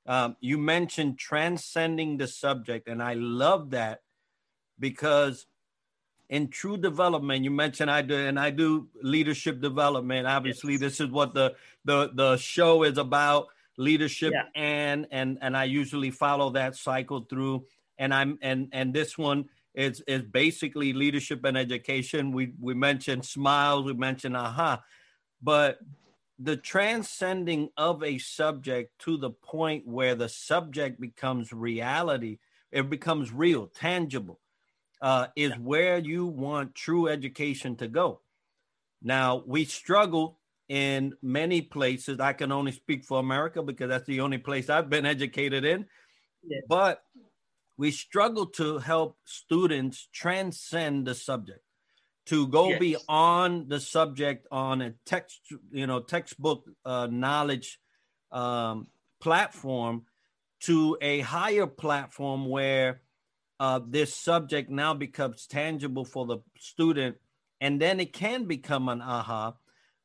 Um, 0.10 0.36
you 0.42 0.58
mentioned 0.58 1.18
transcending 1.18 2.18
the 2.18 2.28
subject, 2.28 2.90
and 2.90 3.02
I 3.02 3.14
love 3.14 3.70
that 3.70 4.02
because 4.78 5.46
in 6.30 6.50
true 6.50 6.78
development 6.78 7.44
you 7.44 7.50
mentioned 7.50 7.90
i 7.90 8.04
do 8.04 8.16
and 8.16 8.40
i 8.40 8.52
do 8.52 8.88
leadership 9.02 9.60
development 9.62 10.28
obviously 10.28 10.74
yes. 10.74 10.80
this 10.80 11.00
is 11.00 11.08
what 11.08 11.34
the 11.34 11.56
the 11.86 12.12
the 12.14 12.38
show 12.38 12.84
is 12.84 13.00
about 13.00 13.48
leadership 13.78 14.32
yeah. 14.32 14.44
and 14.54 15.08
and 15.10 15.40
and 15.42 15.58
i 15.58 15.64
usually 15.64 16.12
follow 16.12 16.52
that 16.52 16.76
cycle 16.76 17.22
through 17.22 17.66
and 18.00 18.14
I'm 18.14 18.40
and 18.42 18.70
and 18.72 18.92
this 18.92 19.18
one 19.18 19.50
is 19.76 20.02
is 20.08 20.24
basically 20.24 20.94
leadership 20.94 21.44
and 21.44 21.56
education. 21.58 22.32
We 22.32 22.54
we 22.60 22.74
mentioned 22.74 23.26
smiles, 23.26 23.86
we 23.86 23.94
mentioned 23.94 24.36
aha, 24.36 24.82
but 25.44 25.80
the 26.40 26.56
transcending 26.56 27.70
of 27.76 28.02
a 28.02 28.18
subject 28.18 28.98
to 29.00 29.18
the 29.18 29.30
point 29.30 29.86
where 29.86 30.16
the 30.16 30.30
subject 30.30 31.00
becomes 31.00 31.52
reality, 31.52 32.40
it 32.72 32.90
becomes 32.90 33.32
real, 33.34 33.68
tangible, 33.68 34.40
uh, 35.02 35.28
is 35.36 35.52
where 35.58 35.98
you 35.98 36.26
want 36.26 36.76
true 36.76 37.08
education 37.10 37.76
to 37.76 37.88
go. 37.88 38.22
Now 39.02 39.44
we 39.46 39.66
struggle 39.66 40.40
in 40.70 41.14
many 41.22 41.62
places. 41.62 42.20
I 42.20 42.34
can 42.34 42.52
only 42.52 42.72
speak 42.72 43.04
for 43.04 43.20
America 43.20 43.62
because 43.62 43.90
that's 43.90 44.08
the 44.08 44.22
only 44.22 44.38
place 44.38 44.70
I've 44.70 44.90
been 44.90 45.06
educated 45.06 45.66
in. 45.66 45.86
Yes. 46.44 46.64
But 46.70 47.04
we 47.78 47.92
struggle 47.92 48.46
to 48.46 48.78
help 48.78 49.18
students 49.26 50.08
transcend 50.14 51.08
the 51.08 51.16
subject, 51.16 51.62
to 52.30 52.48
go 52.48 52.70
yes. 52.70 52.80
beyond 52.80 53.70
the 53.70 53.80
subject 53.80 54.48
on 54.52 54.82
a 54.82 54.94
text, 55.06 55.42
you 55.72 55.86
know, 55.86 56.00
textbook 56.00 56.64
uh, 56.86 57.08
knowledge 57.10 57.80
um, 58.32 58.88
platform 59.20 60.04
to 60.62 60.98
a 61.02 61.20
higher 61.22 61.68
platform 61.68 62.48
where 62.50 63.02
uh, 63.60 63.80
this 63.86 64.16
subject 64.16 64.70
now 64.70 64.94
becomes 64.94 65.46
tangible 65.48 66.06
for 66.06 66.26
the 66.26 66.38
student, 66.58 67.18
and 67.62 67.82
then 67.82 68.00
it 68.00 68.14
can 68.14 68.46
become 68.46 68.90
an 68.90 69.02
aha 69.02 69.54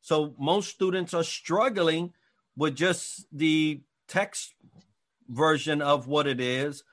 so 0.05 0.35
most 0.39 0.69
students 0.69 1.15
are 1.15 1.25
struggling 1.25 2.13
with 2.57 2.77
just 2.77 3.25
the 3.33 3.81
text 4.07 4.55
version 5.31 5.81
of 5.81 6.07
what 6.07 6.27
it 6.27 6.43
is, 6.43 6.85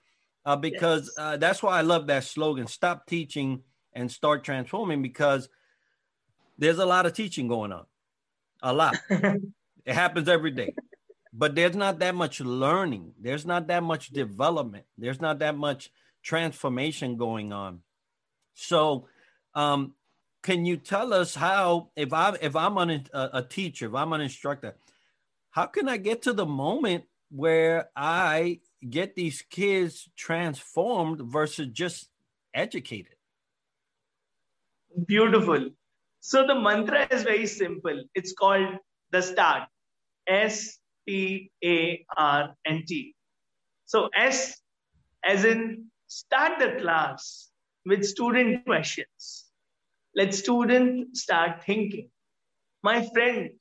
uh, 0.46 0.56
because 0.56 1.12
yes. 1.18 1.26
uh, 1.26 1.36
that's 1.36 1.62
why 1.62 1.78
I 1.78 1.82
love 1.82 2.08
that 2.08 2.24
slogan: 2.24 2.68
"Stop 2.68 3.06
teaching 3.06 3.64
and 3.94 4.12
start 4.12 4.44
transforming." 4.44 5.02
Because 5.02 5.50
there's 6.58 6.80
a 6.80 6.86
lot 6.86 7.06
of 7.06 7.14
teaching 7.14 7.48
going 7.48 7.72
on, 7.72 7.86
a 8.62 8.74
lot. 8.74 8.96
it 9.10 9.94
happens 9.94 10.28
every 10.28 10.52
day, 10.52 10.74
but 11.34 11.56
there's 11.56 11.76
not 11.76 12.00
that 12.00 12.16
much 12.16 12.42
learning. 12.42 13.14
There's 13.20 13.46
not 13.46 13.68
that 13.68 13.84
much 13.84 14.10
development. 14.10 14.86
There's 14.98 15.22
not 15.22 15.40
that 15.40 15.58
much 15.58 15.92
transformation 16.24 17.18
going 17.18 17.52
on. 17.52 17.80
So, 18.54 19.08
um, 19.56 19.96
can 20.42 20.66
you 20.66 20.78
tell 20.78 21.14
us 21.14 21.36
how 21.36 21.90
if 21.96 22.14
i 22.14 22.36
if 22.42 22.56
i'm 22.56 22.78
an, 22.78 23.08
a, 23.14 23.30
a 23.34 23.44
teacher 23.44 23.88
if 23.88 23.94
i'm 23.94 24.14
an 24.14 24.22
instructor 24.22 24.76
how 25.52 25.66
can 25.66 25.88
i 25.88 25.98
get 25.98 26.22
to 26.24 26.34
the 26.34 26.46
moment 26.46 27.04
where 27.30 27.90
i 27.96 28.60
get 28.90 29.16
these 29.16 29.44
kids 29.50 30.10
transformed 30.16 31.22
versus 31.22 31.68
just 31.68 32.10
educated 32.54 33.16
beautiful 35.08 35.70
so 36.20 36.46
the 36.46 36.56
mantra 36.56 37.08
is 37.12 37.24
very 37.24 37.48
simple 37.48 38.04
it's 38.16 38.34
called 38.34 38.78
the 39.12 39.22
start 39.22 39.68
s 40.28 40.80
t 41.08 41.52
a 41.64 42.06
r 42.18 42.56
n 42.66 42.84
t 42.88 43.16
so 43.86 44.10
s 44.16 44.62
as 45.24 45.46
in 45.46 45.62
start 46.08 46.60
the 46.60 46.72
class 46.82 47.52
with 47.86 48.04
student 48.06 48.66
questions 48.66 49.52
let 50.16 50.34
students 50.34 51.22
start 51.22 51.64
thinking. 51.64 52.10
My 52.84 53.08
friend, 53.14 53.52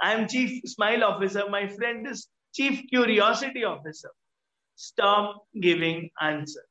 I 0.00 0.14
am 0.14 0.28
chief 0.28 0.62
smile 0.64 1.04
officer. 1.04 1.48
My 1.48 1.68
friend 1.68 2.06
is 2.08 2.28
chief 2.52 2.88
curiosity 2.88 3.64
officer. 3.64 4.10
Stop 4.74 5.46
giving 5.60 6.10
answers. 6.20 6.65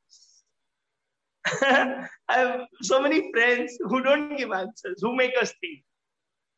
I 1.61 2.07
have 2.29 2.61
so 2.81 3.01
many 3.01 3.31
friends 3.31 3.77
who 3.79 4.01
don't 4.01 4.37
give 4.37 4.51
answers, 4.51 4.99
who 5.01 5.15
make 5.15 5.33
us 5.41 5.53
think. 5.61 5.83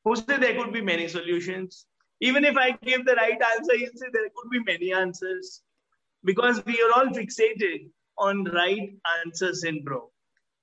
Who 0.05 0.15
say 0.15 0.37
there 0.37 0.55
could 0.55 0.71
be 0.71 0.81
many 0.81 1.07
solutions. 1.07 1.85
Even 2.21 2.45
if 2.45 2.55
I 2.55 2.71
give 2.83 3.05
the 3.05 3.15
right 3.15 3.39
answer, 3.57 3.75
you 3.75 3.89
say 3.93 4.07
there 4.13 4.29
could 4.35 4.49
be 4.49 4.63
many 4.63 4.93
answers. 4.93 5.61
Because 6.23 6.65
we 6.65 6.81
are 6.81 6.99
all 6.99 7.07
fixated 7.07 7.89
on 8.17 8.45
right 8.45 8.89
answers 9.23 9.63
in 9.63 9.83
bro 9.83 10.09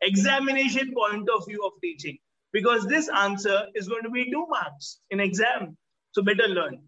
examination 0.05 0.93
point 0.95 1.29
of 1.35 1.47
view 1.47 1.65
of 1.65 1.73
teaching 1.81 2.19
because 2.53 2.87
this 2.87 3.09
answer 3.09 3.67
is 3.75 3.89
going 3.89 4.03
to 4.03 4.11
be 4.11 4.31
two 4.31 4.47
marks 4.49 5.01
in 5.11 5.21
exam. 5.21 5.77
So 6.13 6.23
better 6.23 6.47
learn. 6.47 6.79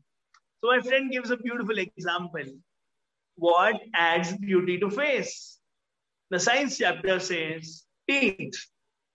So 0.60 0.68
my 0.68 0.80
friend 0.80 1.10
gives 1.10 1.30
a 1.30 1.36
beautiful 1.36 1.78
example. 1.78 2.44
What 3.36 3.80
adds 3.94 4.32
beauty 4.36 4.78
to 4.78 4.90
face? 4.90 5.55
The 6.30 6.40
science 6.40 6.78
chapter 6.78 7.20
says 7.20 7.84
teeth 8.08 8.54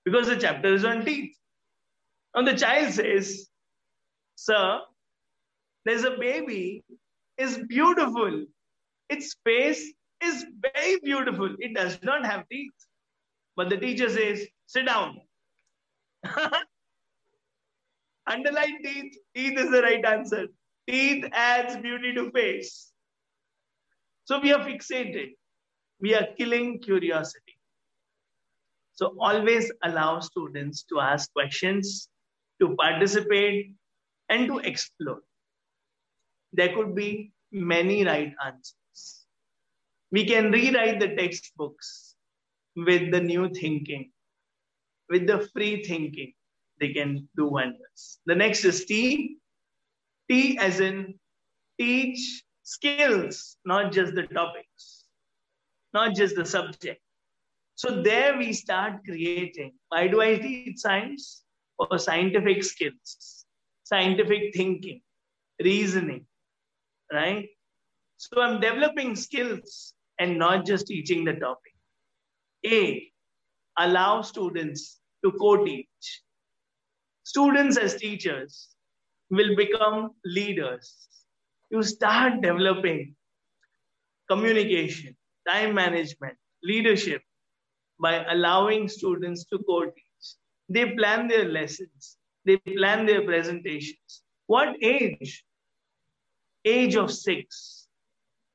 because 0.06 0.28
the 0.28 0.38
chapter 0.38 0.74
is 0.74 0.86
on 0.86 1.06
teeth. 1.06 1.36
And 2.34 2.47
the 2.47 2.56
child 2.56 2.93
says, 2.93 3.47
Sir, 4.36 4.80
there's 5.86 6.04
a 6.04 6.17
baby, 6.17 6.84
it's 7.38 7.58
beautiful. 7.67 8.45
Its 9.10 9.36
face 9.43 9.93
is 10.24 10.45
very 10.62 11.00
beautiful. 11.04 11.56
It 11.60 11.76
does 11.76 12.00
not 12.04 12.26
have 12.26 12.47
teeth. 12.50 12.71
But 13.56 13.69
the 13.69 13.78
teacher 13.78 14.10
says, 14.10 14.45
sit 14.67 14.86
down. 14.86 15.19
Underline 18.28 18.84
teeth. 18.84 19.17
Teeth 19.36 19.60
is 19.60 19.71
the 19.71 19.82
right 19.82 20.06
answer. 20.06 20.47
Teeth 20.89 21.26
adds 21.34 21.76
beauty 21.78 22.13
to 22.13 22.32
face. 22.32 22.91
So 24.26 24.39
we 24.39 24.54
are 24.54 24.60
fixated. 24.60 25.32
We 26.01 26.15
are 26.15 26.27
killing 26.37 26.79
curiosity. 26.79 27.57
So 28.93 29.15
always 29.19 29.71
allow 29.83 30.19
students 30.19 30.83
to 30.89 30.99
ask 30.99 31.31
questions, 31.33 32.09
to 32.59 32.75
participate, 32.75 33.73
and 34.29 34.47
to 34.47 34.59
explore. 34.59 35.21
There 36.53 36.73
could 36.75 36.95
be 36.95 37.31
many 37.51 38.03
right 38.05 38.33
answers. 38.45 39.25
We 40.11 40.25
can 40.25 40.51
rewrite 40.51 40.99
the 40.99 41.15
textbooks 41.15 42.15
with 42.75 43.11
the 43.11 43.21
new 43.21 43.49
thinking, 43.49 44.11
with 45.09 45.27
the 45.27 45.47
free 45.53 45.83
thinking, 45.83 46.33
they 46.79 46.93
can 46.93 47.27
do 47.37 47.45
wonders. 47.47 48.19
The 48.25 48.35
next 48.35 48.65
is 48.65 48.85
T. 48.85 49.37
T 50.29 50.57
as 50.57 50.79
in 50.79 51.19
teach 51.79 52.43
skills, 52.63 53.57
not 53.65 53.91
just 53.91 54.15
the 54.15 54.23
topics, 54.23 55.00
not 55.93 56.15
just 56.15 56.36
the 56.36 56.45
subject. 56.45 57.01
So 57.75 58.01
there 58.01 58.38
we 58.38 58.54
start 58.54 59.04
creating. 59.04 59.73
Why 59.89 60.08
do 60.08 60.21
I 60.21 60.38
teach 60.38 60.77
science? 60.77 61.43
For 61.77 61.97
scientific 61.97 62.63
skills, 62.63 63.45
scientific 63.86 64.54
thinking, 64.54 65.01
reasoning, 65.63 66.27
right? 67.12 67.49
So 68.17 68.39
I'm 68.39 68.62
developing 68.62 69.15
skills 69.15 69.95
and 70.19 70.38
not 70.38 70.63
just 70.63 70.86
teaching 70.86 71.25
the 71.25 71.34
topic. 71.34 71.73
A, 72.67 73.12
allow 73.80 74.21
students 74.21 74.99
to 75.25 75.32
co-teach. 75.32 76.21
Students 77.23 77.77
as 77.77 77.95
teachers 77.95 78.69
will 79.32 79.56
become 79.56 80.12
leaders. 80.23 81.08
You 81.71 81.82
start 81.82 82.41
developing 82.41 83.15
communication, 84.30 85.15
time 85.47 85.73
management, 85.73 86.38
leadership 86.63 87.21
by 87.99 88.25
allowing 88.25 88.88
students 88.89 89.45
to 89.45 89.60
co-teach. 89.60 90.25
They 90.69 90.91
plan 90.95 91.27
their 91.27 91.45
lessons. 91.45 92.17
They 92.45 92.58
plan 92.58 93.06
their 93.06 93.23
presentations. 93.23 94.23
What 94.47 94.75
age? 94.82 95.43
Age 96.65 96.95
of 96.95 97.12
six. 97.12 97.88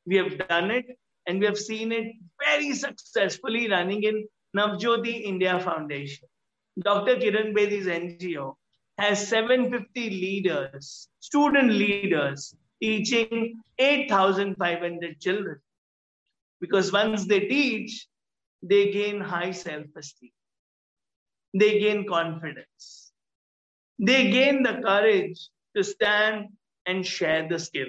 We 0.07 0.17
have 0.17 0.39
done 0.49 0.71
it 0.71 0.87
and 1.27 1.41
we 1.41 1.47
have 1.47 1.59
seen 1.59 1.93
it 1.93 2.15
very 2.45 2.73
successfully 2.75 3.69
running 3.69 4.03
in 4.05 4.27
Navjyoti 4.57 5.23
India 5.25 5.59
Foundation. 5.61 6.29
Dr. 6.83 7.17
Kiran 7.17 7.55
Bedi's 7.55 7.87
NGO 7.87 8.55
has 8.99 9.27
750 9.29 10.11
leaders, 10.11 11.09
student 11.21 11.71
leaders, 11.71 12.55
teaching 12.83 13.61
8,500 13.79 15.21
children. 15.21 15.59
Because 16.61 16.93
once 16.93 17.27
they 17.27 17.41
teach, 17.41 18.07
they 18.63 18.91
gain 18.91 19.21
high 19.21 19.51
self 19.53 19.87
esteem, 19.97 20.31
they 21.55 21.79
gain 21.81 22.07
confidence, 22.07 23.13
they 23.99 24.31
gain 24.31 24.63
the 24.63 24.81
courage 24.85 25.49
to 25.77 25.85
stand 25.85 26.47
and 26.87 27.07
share 27.07 27.49
the 27.49 27.59
skill. 27.59 27.89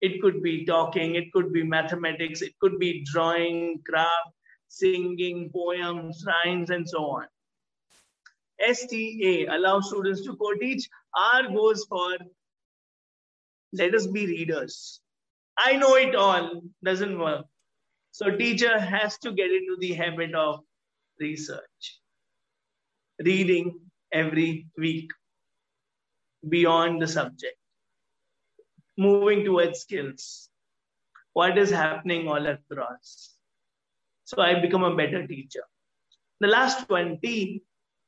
It 0.00 0.20
could 0.22 0.42
be 0.42 0.64
talking, 0.64 1.16
it 1.16 1.32
could 1.32 1.52
be 1.52 1.62
mathematics, 1.62 2.42
it 2.42 2.54
could 2.60 2.78
be 2.78 3.04
drawing, 3.04 3.82
craft, 3.86 4.32
singing, 4.68 5.50
poems, 5.50 6.24
rhymes, 6.26 6.70
and 6.70 6.88
so 6.88 6.98
on. 7.04 7.26
STA 8.60 9.46
allows 9.46 9.88
students 9.88 10.22
to 10.24 10.36
co-teach. 10.36 10.88
R 11.14 11.48
goes 11.48 11.84
for 11.84 12.16
let 13.72 13.94
us 13.94 14.06
be 14.06 14.26
readers. 14.26 15.00
I 15.58 15.76
know 15.76 15.94
it 15.96 16.14
all 16.14 16.62
doesn't 16.82 17.18
work. 17.18 17.46
So 18.18 18.32
teacher 18.36 18.80
has 18.80 19.16
to 19.18 19.30
get 19.30 19.52
into 19.52 19.76
the 19.78 19.92
habit 19.94 20.34
of 20.34 20.64
research, 21.20 22.00
reading 23.24 23.78
every 24.12 24.66
week 24.76 25.12
beyond 26.48 27.00
the 27.00 27.06
subject, 27.06 27.56
moving 28.96 29.44
towards 29.44 29.82
skills. 29.82 30.48
What 31.34 31.56
is 31.56 31.70
happening 31.70 32.26
all 32.26 32.44
across? 32.44 33.36
So 34.24 34.42
I 34.42 34.58
become 34.58 34.82
a 34.82 34.96
better 34.96 35.24
teacher. 35.24 35.62
The 36.40 36.48
last 36.48 36.88
20 36.88 37.62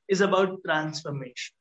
is 0.08 0.20
about 0.22 0.58
transformation. 0.66 1.54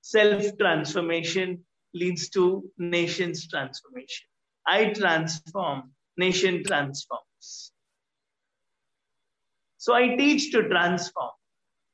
Self 0.00 0.58
transformation 0.58 1.64
leads 1.94 2.28
to 2.30 2.68
nation's 2.76 3.46
transformation. 3.46 4.26
I 4.66 4.86
transform, 4.86 5.92
nation 6.16 6.64
transforms. 6.64 7.67
So 9.78 9.94
I 9.94 10.16
teach 10.16 10.50
to 10.52 10.68
transform. 10.68 11.30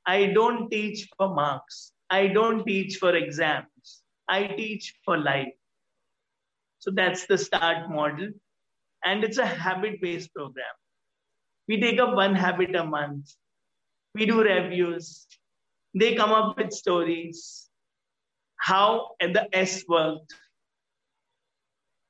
I 0.07 0.27
don't 0.27 0.70
teach 0.70 1.09
for 1.16 1.35
marks. 1.35 1.92
I 2.11 2.29
don't 2.29 2.64
teach 2.64 2.97
for 2.97 3.14
exams. 3.14 4.03
I 4.29 4.47
teach 4.47 4.94
for 5.05 5.18
life. 5.18 5.53
So 6.79 6.90
that's 6.90 7.27
the 7.27 7.38
START 7.38 7.90
model. 7.90 8.31
And 9.05 9.23
it's 9.23 9.38
a 9.38 9.47
habit 9.47 10.01
based 10.01 10.35
program. 10.35 10.64
We 11.68 11.81
take 11.81 12.01
up 12.01 12.14
one 12.14 12.35
habit 12.35 12.75
a 12.75 12.85
month. 12.85 13.31
We 14.14 14.27
do 14.27 14.42
reviews. 14.42 15.27
They 15.94 16.14
come 16.14 16.33
up 16.33 16.57
with 16.57 16.73
stories. 16.73 17.68
How 18.57 19.11
the 19.20 19.49
S 19.53 19.85
worked. 19.88 20.35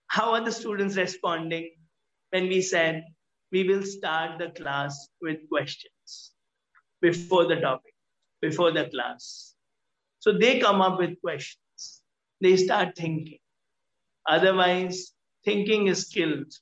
How 0.06 0.34
are 0.34 0.44
the 0.44 0.52
students 0.52 0.96
responding 0.96 1.70
when 2.30 2.48
we 2.48 2.62
said 2.62 3.04
we 3.52 3.68
will 3.68 3.82
start 3.82 4.38
the 4.38 4.50
class 4.50 5.08
with 5.20 5.38
questions 5.48 6.32
before 7.00 7.46
the 7.46 7.60
topic, 7.60 7.94
before 8.40 8.72
the 8.72 8.86
class? 8.86 9.54
So 10.18 10.36
they 10.36 10.58
come 10.58 10.80
up 10.80 10.98
with 10.98 11.20
questions. 11.20 12.02
They 12.40 12.56
start 12.56 12.96
thinking. 12.96 13.38
Otherwise, 14.28 15.12
thinking 15.44 15.86
is 15.86 16.04
killed 16.04 16.52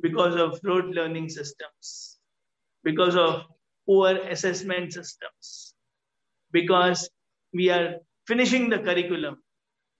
because 0.00 0.34
of 0.34 0.58
rote 0.64 0.86
learning 0.86 1.28
systems, 1.28 2.18
because 2.82 3.16
of 3.16 3.44
poor 3.86 4.16
assessment 4.16 4.92
systems, 4.92 5.74
because 6.52 7.10
we 7.52 7.70
are 7.70 7.96
finishing 8.26 8.70
the 8.70 8.78
curriculum 8.78 9.36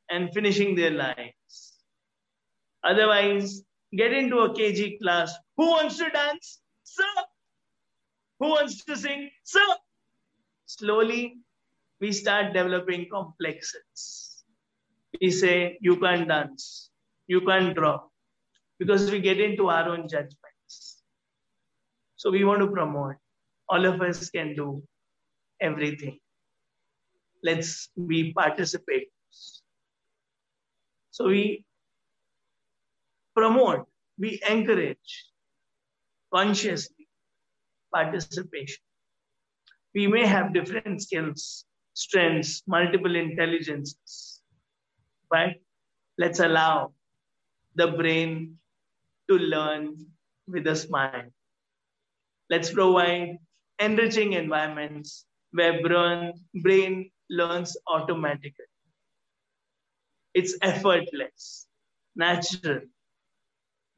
and 0.09 0.33
finishing 0.33 0.75
their 0.75 0.91
lives. 0.91 1.75
Otherwise, 2.83 3.63
get 3.97 4.13
into 4.13 4.39
a 4.39 4.55
KG 4.55 4.99
class. 5.01 5.35
Who 5.57 5.71
wants 5.71 5.99
to 5.99 6.09
dance? 6.11 6.61
Sir. 6.85 7.05
Who 8.39 8.49
wants 8.49 8.85
to 8.85 8.97
sing? 8.97 9.31
Sir. 9.45 9.67
Slowly, 10.67 11.39
we 12.01 12.13
start 12.13 12.53
developing 12.53 13.07
complexes. 13.13 14.45
We 15.21 15.31
say, 15.31 15.77
you 15.81 15.97
can't 15.97 16.29
dance, 16.29 16.91
you 17.27 17.41
can't 17.41 17.75
draw, 17.75 18.01
because 18.79 19.11
we 19.11 19.21
get 19.21 19.41
into 19.41 19.69
our 19.69 19.89
own 19.89 20.09
judgments. 20.09 21.03
So 22.17 22.31
we 22.31 22.45
want 22.45 22.61
to 22.61 22.69
promote. 22.69 23.17
All 23.69 23.85
of 23.85 24.01
us 24.01 24.31
can 24.31 24.55
do 24.55 24.83
everything. 25.61 26.21
Let's 27.43 27.89
be 28.07 28.33
participators. 28.33 29.63
So 31.11 31.27
we 31.27 31.65
promote, 33.35 33.87
we 34.19 34.41
encourage 34.49 35.27
consciously 36.33 37.09
participation. 37.93 38.83
We 39.95 40.07
may 40.07 40.27
have 40.27 40.55
different 40.55 41.03
skills, 41.03 41.65
strengths, 41.95 42.63
multiple 42.67 43.17
intelligences. 43.17 44.41
But 45.31 45.55
let's 46.19 46.41
allow 46.41 46.93
the 47.75 47.89
brain 47.89 48.59
to 49.29 49.37
learn 49.39 49.97
with 50.47 50.67
a 50.67 50.77
smile. 50.77 51.31
Let's 52.49 52.73
provide 52.73 53.39
enriching 53.79 54.33
environments 54.35 55.25
where 55.53 55.81
brain, 55.83 56.33
brain 56.63 57.11
learns 57.31 57.77
automatically. 57.89 58.67
It's 60.35 60.57
effortless, 60.63 61.67
natural, 62.15 62.83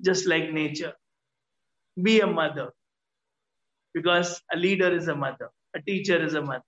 just 0.03 0.27
like 0.27 0.53
nature. 0.53 0.93
Be 2.01 2.21
a 2.21 2.27
mother 2.27 2.73
because 3.95 4.41
a 4.53 4.57
leader 4.57 4.95
is 4.95 5.09
a 5.09 5.15
mother, 5.15 5.51
a 5.75 5.81
teacher 5.81 6.23
is 6.25 6.35
a 6.35 6.43
mother. 6.43 6.63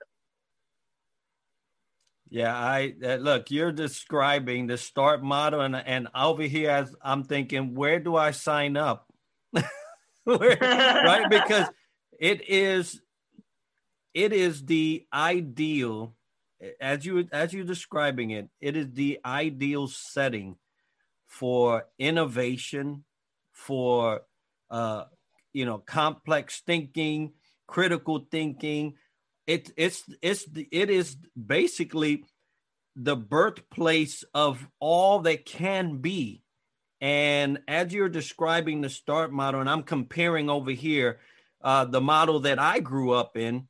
Yeah, 2.29 2.55
I 2.55 2.95
uh, 3.03 3.15
look. 3.17 3.51
You're 3.51 3.73
describing 3.73 4.67
the 4.67 4.77
start 4.77 5.23
model, 5.23 5.61
and 5.61 5.77
and 5.77 6.09
over 6.15 6.43
here, 6.43 6.71
as 6.71 6.95
I'm 7.01 7.23
thinking, 7.23 7.75
where 7.75 8.01
do 8.01 8.17
I 8.17 8.33
sign 8.33 8.77
up? 8.77 9.07
where, 10.25 10.59
right, 10.61 11.31
because 11.31 11.69
it 12.19 12.49
is, 12.49 13.01
it 14.15 14.33
is 14.33 14.65
the 14.65 15.07
ideal, 15.13 16.17
as 16.81 17.07
you 17.07 17.29
as 17.31 17.53
you're 17.53 17.65
describing 17.65 18.31
it. 18.31 18.49
It 18.61 18.77
is 18.77 18.91
the 18.93 19.21
ideal 19.25 19.87
setting 19.87 20.57
for 21.29 21.87
innovation, 21.99 23.05
for 23.55 24.21
uh, 24.71 25.05
you 25.55 25.65
know, 25.65 25.79
complex 25.79 26.63
thinking, 26.67 27.33
critical 27.67 28.27
thinking. 28.31 28.95
It 29.47 29.71
it's 29.77 30.05
it's 30.21 30.47
it 30.55 30.91
is 30.91 31.17
basically 31.35 32.25
the 32.97 33.17
birthplace 33.17 34.25
of 34.35 34.67
all 34.81 35.21
that 35.21 35.47
can 35.47 35.99
be. 35.99 36.43
And 37.01 37.61
as 37.69 37.93
you're 37.93 38.09
describing 38.09 38.81
the 38.81 38.89
start 38.89 39.33
model 39.33 39.61
and 39.61 39.69
i'm 39.69 39.83
comparing 39.83 40.49
over 40.49 40.71
here 40.71 41.19
uh, 41.63 41.85
the 41.85 42.01
model 42.01 42.41
that 42.41 42.59
i 42.59 42.81
grew 42.81 43.13
up 43.13 43.37
in 43.37 43.69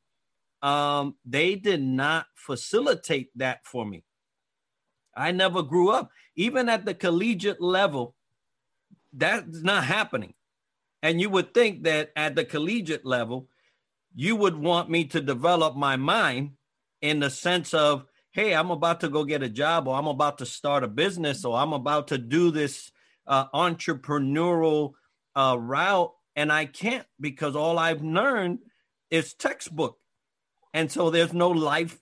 um, 0.62 1.16
they 1.26 1.56
did 1.56 1.82
not 1.82 2.26
facilitate 2.34 3.30
that 3.36 3.66
for 3.66 3.84
me. 3.84 4.04
I 5.14 5.32
never 5.32 5.62
grew 5.62 5.90
up 5.90 6.10
even 6.36 6.68
at 6.68 6.84
the 6.84 6.94
collegiate 6.94 7.60
level 7.60 8.14
that's 9.16 9.62
not 9.62 9.84
happening 9.84 10.34
and 11.02 11.20
you 11.20 11.30
would 11.30 11.54
think 11.54 11.84
that 11.84 12.10
at 12.16 12.34
the 12.34 12.44
collegiate 12.44 13.04
level 13.04 13.48
you 14.14 14.36
would 14.36 14.56
want 14.56 14.88
me 14.88 15.04
to 15.04 15.20
develop 15.20 15.74
my 15.76 15.96
mind 15.96 16.52
in 17.02 17.20
the 17.20 17.30
sense 17.30 17.74
of, 17.74 18.06
hey, 18.30 18.54
I'm 18.54 18.70
about 18.70 19.00
to 19.00 19.08
go 19.08 19.24
get 19.24 19.42
a 19.42 19.48
job, 19.48 19.88
or 19.88 19.96
I'm 19.96 20.06
about 20.06 20.38
to 20.38 20.46
start 20.46 20.84
a 20.84 20.88
business, 20.88 21.44
or 21.44 21.56
I'm 21.58 21.72
about 21.72 22.08
to 22.08 22.18
do 22.18 22.50
this 22.50 22.90
uh, 23.26 23.46
entrepreneurial 23.48 24.92
uh, 25.34 25.56
route. 25.58 26.12
And 26.36 26.50
I 26.52 26.64
can't 26.64 27.06
because 27.20 27.54
all 27.54 27.78
I've 27.78 28.02
learned 28.02 28.60
is 29.10 29.34
textbook. 29.34 29.98
And 30.72 30.90
so 30.90 31.10
there's 31.10 31.32
no 31.32 31.50
life 31.50 31.98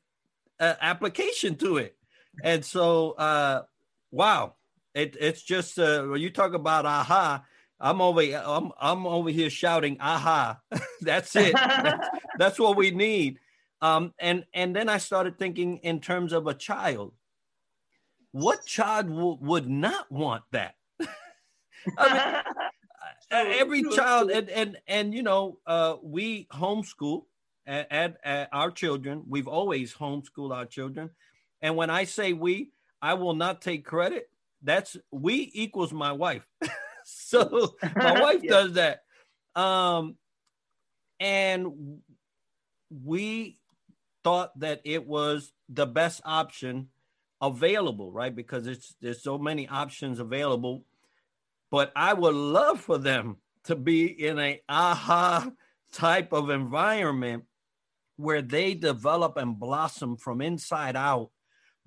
uh, 0.61 0.75
application 0.81 1.57
to 1.57 1.79
it. 1.79 1.97
And 2.43 2.65
so, 2.65 3.13
uh, 3.13 3.63
wow, 4.11 4.55
it, 4.95 5.17
it's 5.19 5.43
just, 5.43 5.79
uh, 5.79 6.05
when 6.05 6.21
you 6.21 6.31
talk 6.31 6.55
about 6.55 6.87
aha, 6.87 7.45
I'm 7.83 8.01
over 8.01 8.23
I'm 8.23 8.71
I'm 8.81 9.07
over 9.07 9.29
here 9.29 9.51
shouting 9.51 9.97
aha. 10.01 10.61
That's 11.01 11.35
it. 11.35 11.53
That's, 11.53 12.09
that's, 12.39 12.59
what 12.59 12.77
we 12.77 12.93
need. 12.93 13.41
Um 13.83 14.15
and 14.21 14.45
and 14.55 14.75
then 14.75 14.89
I 14.89 14.99
started 14.99 15.37
thinking 15.37 15.79
in 15.79 16.01
terms 16.01 16.33
of 16.33 16.47
a 16.47 16.55
child. 16.55 17.13
What 18.31 18.65
child 18.65 19.09
w- 19.09 19.39
would 19.41 19.69
not 19.69 20.11
want 20.13 20.45
that? 20.53 20.77
I 21.99 22.45
mean, 23.33 23.55
every 23.59 23.83
child 23.83 24.31
and 24.31 24.49
and 24.49 24.79
and 24.87 25.13
you 25.13 25.25
know 25.25 25.59
uh 25.67 25.97
we 26.03 26.47
homeschool 26.53 27.25
at, 27.67 27.91
at, 27.91 28.17
at 28.23 28.49
our 28.53 28.71
children. 28.71 29.25
We've 29.29 29.49
always 29.49 29.93
homeschooled 29.93 30.55
our 30.55 30.67
children. 30.67 31.11
And 31.61 31.75
when 31.75 31.91
I 31.91 32.05
say 32.05 32.33
we 32.33 32.71
I 33.01 33.15
will 33.15 33.35
not 33.35 33.61
take 33.61 33.85
credit 33.85 34.31
that's 34.63 34.97
we 35.11 35.51
equals 35.55 35.93
my 35.93 36.13
wife 36.13 36.47
so 37.05 37.75
my 37.97 38.21
wife 38.21 38.43
yeah. 38.43 38.51
does 38.51 38.73
that. 38.75 39.03
Um, 39.55 40.17
and 41.21 42.01
we 42.91 43.59
thought 44.25 44.59
that 44.61 44.81
it 44.85 45.07
was 45.07 45.53
the 45.69 45.87
best 45.87 46.21
option 46.25 46.89
available, 47.41 48.11
right? 48.13 48.35
Because 48.35 48.67
it's 48.67 48.95
there's 49.01 49.23
so 49.23 49.39
many 49.39 49.69
options 49.69 50.21
available. 50.21 50.85
But 51.71 51.93
I 51.97 52.13
would 52.13 52.35
love 52.35 52.81
for 52.81 52.99
them 52.99 53.39
to 53.65 53.77
be 53.77 54.07
in 54.07 54.39
a 54.39 54.61
aha 54.69 55.51
type 55.93 56.33
of 56.33 56.51
environment 56.51 57.45
where 58.17 58.43
they 58.43 58.75
develop 58.75 59.37
and 59.37 59.59
blossom 59.59 60.17
from 60.17 60.41
inside 60.41 60.97
out 60.97 61.31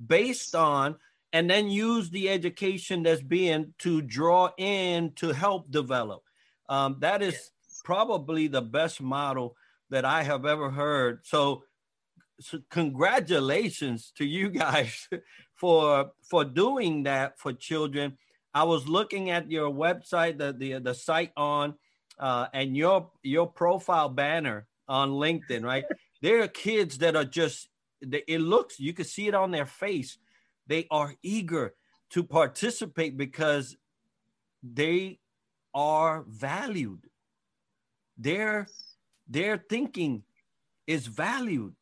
based 0.03 0.55
on 0.55 0.95
and 1.35 1.49
then 1.49 1.69
use 1.69 2.09
the 2.11 2.29
education 2.29 3.03
that's 3.03 3.21
being 3.21 3.73
to 3.77 4.01
draw 4.01 4.51
in 4.57 5.11
to 5.17 5.33
help 5.33 5.69
develop. 5.69 6.23
Um, 6.69 6.95
that 6.99 7.21
is 7.21 7.51
probably 7.83 8.47
the 8.47 8.61
best 8.61 9.01
model 9.01 9.57
that 9.89 10.05
I 10.05 10.23
have 10.23 10.45
ever 10.45 10.71
heard. 10.71 11.19
So, 11.23 11.65
so 12.39 12.59
congratulations 12.69 14.13
to 14.15 14.23
you 14.23 14.47
guys 14.65 15.09
for 15.55 16.11
for 16.23 16.45
doing 16.45 17.03
that 17.03 17.37
for 17.37 17.51
children. 17.51 18.17
I 18.53 18.63
was 18.63 18.87
looking 18.87 19.29
at 19.29 19.51
your 19.51 19.69
website, 19.69 20.37
the 20.37 20.53
the, 20.53 20.79
the 20.79 20.93
site 20.93 21.33
on 21.35 21.73
uh, 22.17 22.47
and 22.53 22.77
your 22.77 23.11
your 23.23 23.47
profile 23.47 24.07
banner 24.07 24.67
on 24.87 25.11
LinkedIn, 25.11 25.65
right? 25.65 25.83
there 26.21 26.41
are 26.43 26.47
kids 26.47 26.99
that 26.99 27.17
are 27.17 27.25
just 27.25 27.67
it 28.01 28.39
looks 28.39 28.79
you 28.79 28.93
can 28.93 29.03
see 29.03 29.27
it 29.27 29.35
on 29.35 29.51
their 29.51 29.65
face. 29.65 30.17
They 30.67 30.88
are 30.89 31.13
eager 31.21 31.73
to 32.12 32.23
participate 32.23 33.17
because 33.17 33.75
they 34.63 35.19
are 35.73 36.23
valued. 36.28 37.01
Their 38.17 38.67
their 39.28 39.58
thinking 39.58 40.23
is 40.88 41.08
valued. 41.08 41.75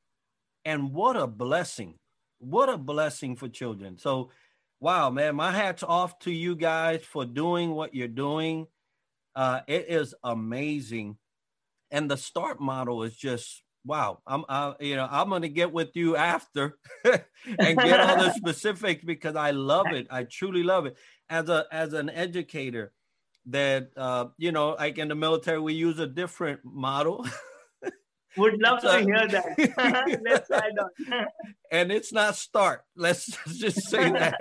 And 0.65 0.93
what 0.93 1.17
a 1.17 1.28
blessing. 1.28 1.96
What 2.39 2.69
a 2.69 2.78
blessing 2.78 3.36
for 3.36 3.50
children. 3.50 3.98
So 3.98 4.32
wow, 4.80 5.10
man, 5.10 5.36
my 5.36 5.52
hat's 5.52 5.84
off 5.84 6.19
to 6.19 6.32
you 6.32 6.56
guys 6.56 7.04
for 7.04 7.26
doing 7.26 7.72
what 7.72 7.93
you're 7.96 8.08
doing. 8.08 8.67
Uh, 9.36 9.62
it 9.67 9.86
is 9.88 10.13
amazing. 10.24 11.17
And 11.91 12.10
the 12.12 12.17
start 12.17 12.60
model 12.60 13.04
is 13.04 13.15
just 13.15 13.62
wow. 13.86 14.19
I'm, 14.26 14.46
I, 14.50 14.74
you 14.80 14.96
know, 14.96 15.08
I'm 15.10 15.30
going 15.30 15.41
to 15.43 15.50
get 15.50 15.72
with 15.72 15.96
you 15.96 16.15
after 16.15 16.78
and 17.06 17.78
get 17.78 18.00
all 18.00 18.17
the 18.17 18.34
specifics 18.36 19.04
because 19.04 19.36
I 19.36 19.52
love 19.52 19.88
it. 19.91 20.08
I 20.10 20.24
truly 20.24 20.63
love 20.63 20.86
it. 20.86 20.98
As 21.30 21.50
a, 21.50 21.65
as 21.72 21.93
an 21.93 22.10
educator, 22.10 22.93
that 23.48 23.89
uh, 23.98 24.28
you 24.38 24.52
know, 24.52 24.76
like 24.80 24.98
in 24.98 25.08
the 25.08 25.15
military, 25.15 25.60
we 25.60 25.74
use 25.74 26.00
a 26.00 26.08
different 26.08 26.62
model. 26.63 27.26
Would 28.38 28.60
love 28.60 28.82
to 28.82 29.00
hear 29.02 29.28
that. 29.28 30.19
Let's 30.24 30.50
add 30.50 30.72
on. 30.80 31.28
and 31.72 31.91
it's 31.91 32.12
not 32.12 32.36
start. 32.36 32.82
Let's 32.96 33.38
just 33.58 33.88
say 33.89 34.12
that. 34.12 34.39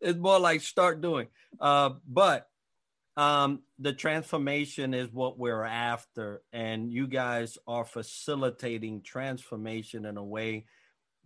it's 0.00 0.18
more 0.18 0.40
like 0.40 0.60
start 0.60 1.00
doing. 1.00 1.28
Uh, 1.60 1.90
but 2.06 2.47
um, 3.18 3.62
the 3.80 3.92
transformation 3.92 4.94
is 4.94 5.12
what 5.12 5.40
we're 5.40 5.64
after, 5.64 6.40
and 6.52 6.92
you 6.92 7.08
guys 7.08 7.58
are 7.66 7.84
facilitating 7.84 9.02
transformation 9.02 10.04
in 10.04 10.16
a 10.16 10.24
way 10.24 10.66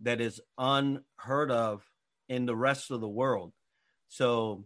that 0.01 0.19
is 0.19 0.41
unheard 0.57 1.51
of 1.51 1.87
in 2.27 2.47
the 2.47 2.55
rest 2.55 2.89
of 2.89 2.99
the 2.99 3.07
world. 3.07 3.53
So 4.07 4.65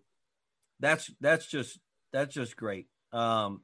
that's 0.79 1.11
that's 1.19 1.47
just 1.47 1.77
that's 2.13 2.33
just 2.33 2.55
great. 2.55 2.87
Um, 3.11 3.59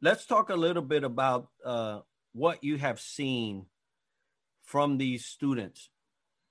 let's 0.00 0.24
talk 0.24 0.48
a 0.48 0.56
little 0.56 0.82
bit 0.82 1.04
about 1.04 1.48
uh, 1.62 2.00
what 2.32 2.64
you 2.64 2.78
have 2.78 2.98
seen 2.98 3.66
from 4.64 4.96
these 4.96 5.26
students, 5.26 5.90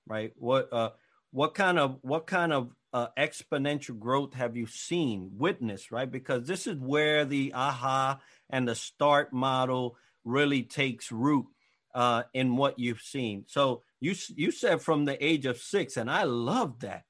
right? 0.06 0.32
What 0.36 0.72
uh, 0.72 0.90
what 1.32 1.54
kind 1.54 1.80
of 1.80 1.98
what 2.02 2.28
kind 2.28 2.52
of 2.52 2.70
uh, 2.92 3.08
exponential 3.18 3.98
growth 3.98 4.34
have 4.34 4.56
you 4.56 4.66
seen, 4.66 5.30
witnessed, 5.36 5.90
right? 5.90 6.10
Because 6.10 6.46
this 6.46 6.66
is 6.66 6.76
where 6.76 7.24
the 7.24 7.52
aha 7.54 8.20
and 8.50 8.68
the 8.68 8.74
start 8.74 9.32
model 9.32 9.96
really 10.24 10.62
takes 10.62 11.10
root 11.10 11.46
uh, 11.94 12.24
in 12.34 12.56
what 12.56 12.78
you've 12.78 13.00
seen. 13.00 13.44
So 13.48 13.82
you 14.00 14.14
you 14.36 14.50
said 14.50 14.82
from 14.82 15.04
the 15.04 15.22
age 15.24 15.46
of 15.46 15.58
six, 15.58 15.96
and 15.96 16.10
I 16.10 16.24
love 16.24 16.80
that. 16.80 17.04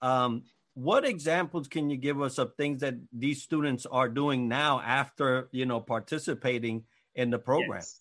Um, 0.00 0.44
what 0.74 1.04
examples 1.04 1.68
can 1.68 1.90
you 1.90 1.96
give 1.96 2.22
us 2.22 2.38
of 2.38 2.54
things 2.54 2.80
that 2.80 2.94
these 3.12 3.42
students 3.42 3.86
are 3.86 4.08
doing 4.08 4.48
now 4.48 4.80
after 4.80 5.48
you 5.50 5.66
know 5.66 5.80
participating 5.80 6.84
in 7.14 7.30
the 7.30 7.38
program? 7.38 7.80
Yes. 7.80 7.96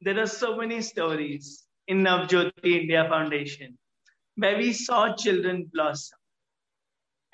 There 0.00 0.18
are 0.20 0.26
so 0.26 0.56
many 0.56 0.80
stories 0.82 1.64
in 1.86 2.02
Navjyoti 2.02 2.80
India 2.80 3.06
Foundation 3.10 3.76
where 4.36 4.56
we 4.56 4.72
saw 4.72 5.14
children 5.14 5.70
blossom. 5.72 6.18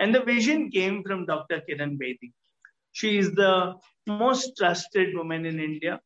And 0.00 0.14
the 0.14 0.22
vision 0.22 0.70
came 0.70 1.02
from 1.02 1.26
Dr. 1.26 1.62
Kiran 1.68 1.98
Bedi. 1.98 2.32
She 2.92 3.18
is 3.18 3.32
the 3.32 3.74
most 4.06 4.56
trusted 4.56 5.14
woman 5.14 5.44
in 5.46 5.60
India. 5.60 6.00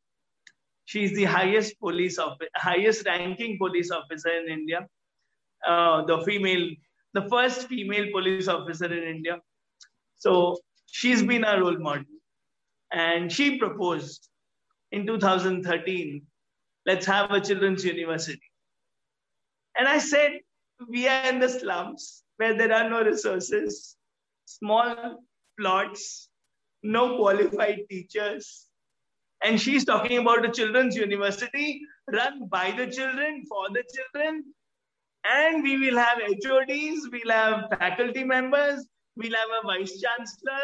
She 0.84 1.04
is 1.04 1.12
the 1.12 1.24
highest 1.24 1.78
police 1.78 2.18
officer, 2.18 2.50
highest 2.56 3.06
ranking 3.06 3.58
police 3.58 3.90
officer 3.90 4.30
in 4.30 4.48
India. 4.48 4.86
Uh, 5.66 6.04
the 6.04 6.22
female, 6.22 6.70
the 7.14 7.28
first 7.28 7.68
female 7.68 8.10
police 8.12 8.48
officer 8.48 8.86
in 8.86 9.02
India. 9.16 9.38
So 10.16 10.58
she's 10.86 11.22
been 11.22 11.44
our 11.44 11.60
role 11.60 11.78
model. 11.78 12.04
And 12.92 13.32
she 13.32 13.58
proposed 13.58 14.28
in 14.90 15.06
2013, 15.06 16.22
let's 16.84 17.06
have 17.06 17.30
a 17.30 17.40
children's 17.40 17.84
university. 17.84 18.50
And 19.76 19.88
I 19.88 19.98
said, 19.98 20.40
we 20.88 21.08
are 21.08 21.28
in 21.28 21.40
the 21.40 21.48
slums 21.48 22.22
where 22.36 22.56
there 22.56 22.72
are 22.72 22.88
no 22.88 23.02
resources, 23.02 23.96
small 24.46 25.24
plots, 25.58 26.28
no 26.82 27.16
qualified 27.16 27.80
teachers. 27.90 28.66
And 29.44 29.60
she's 29.60 29.84
talking 29.84 30.18
about 30.18 30.44
a 30.44 30.50
children's 30.50 30.96
university 30.96 31.80
run 32.12 32.48
by 32.48 32.72
the 32.76 32.86
children, 32.86 33.44
for 33.48 33.68
the 33.70 33.82
children. 33.94 34.44
And 35.30 35.62
we 35.62 35.78
will 35.78 35.98
have 35.98 36.18
HODs, 36.18 37.08
we'll 37.12 37.30
have 37.30 37.68
faculty 37.78 38.24
members, 38.24 38.86
we'll 39.16 39.34
have 39.34 39.48
a 39.62 39.66
vice 39.66 40.00
chancellor. 40.00 40.62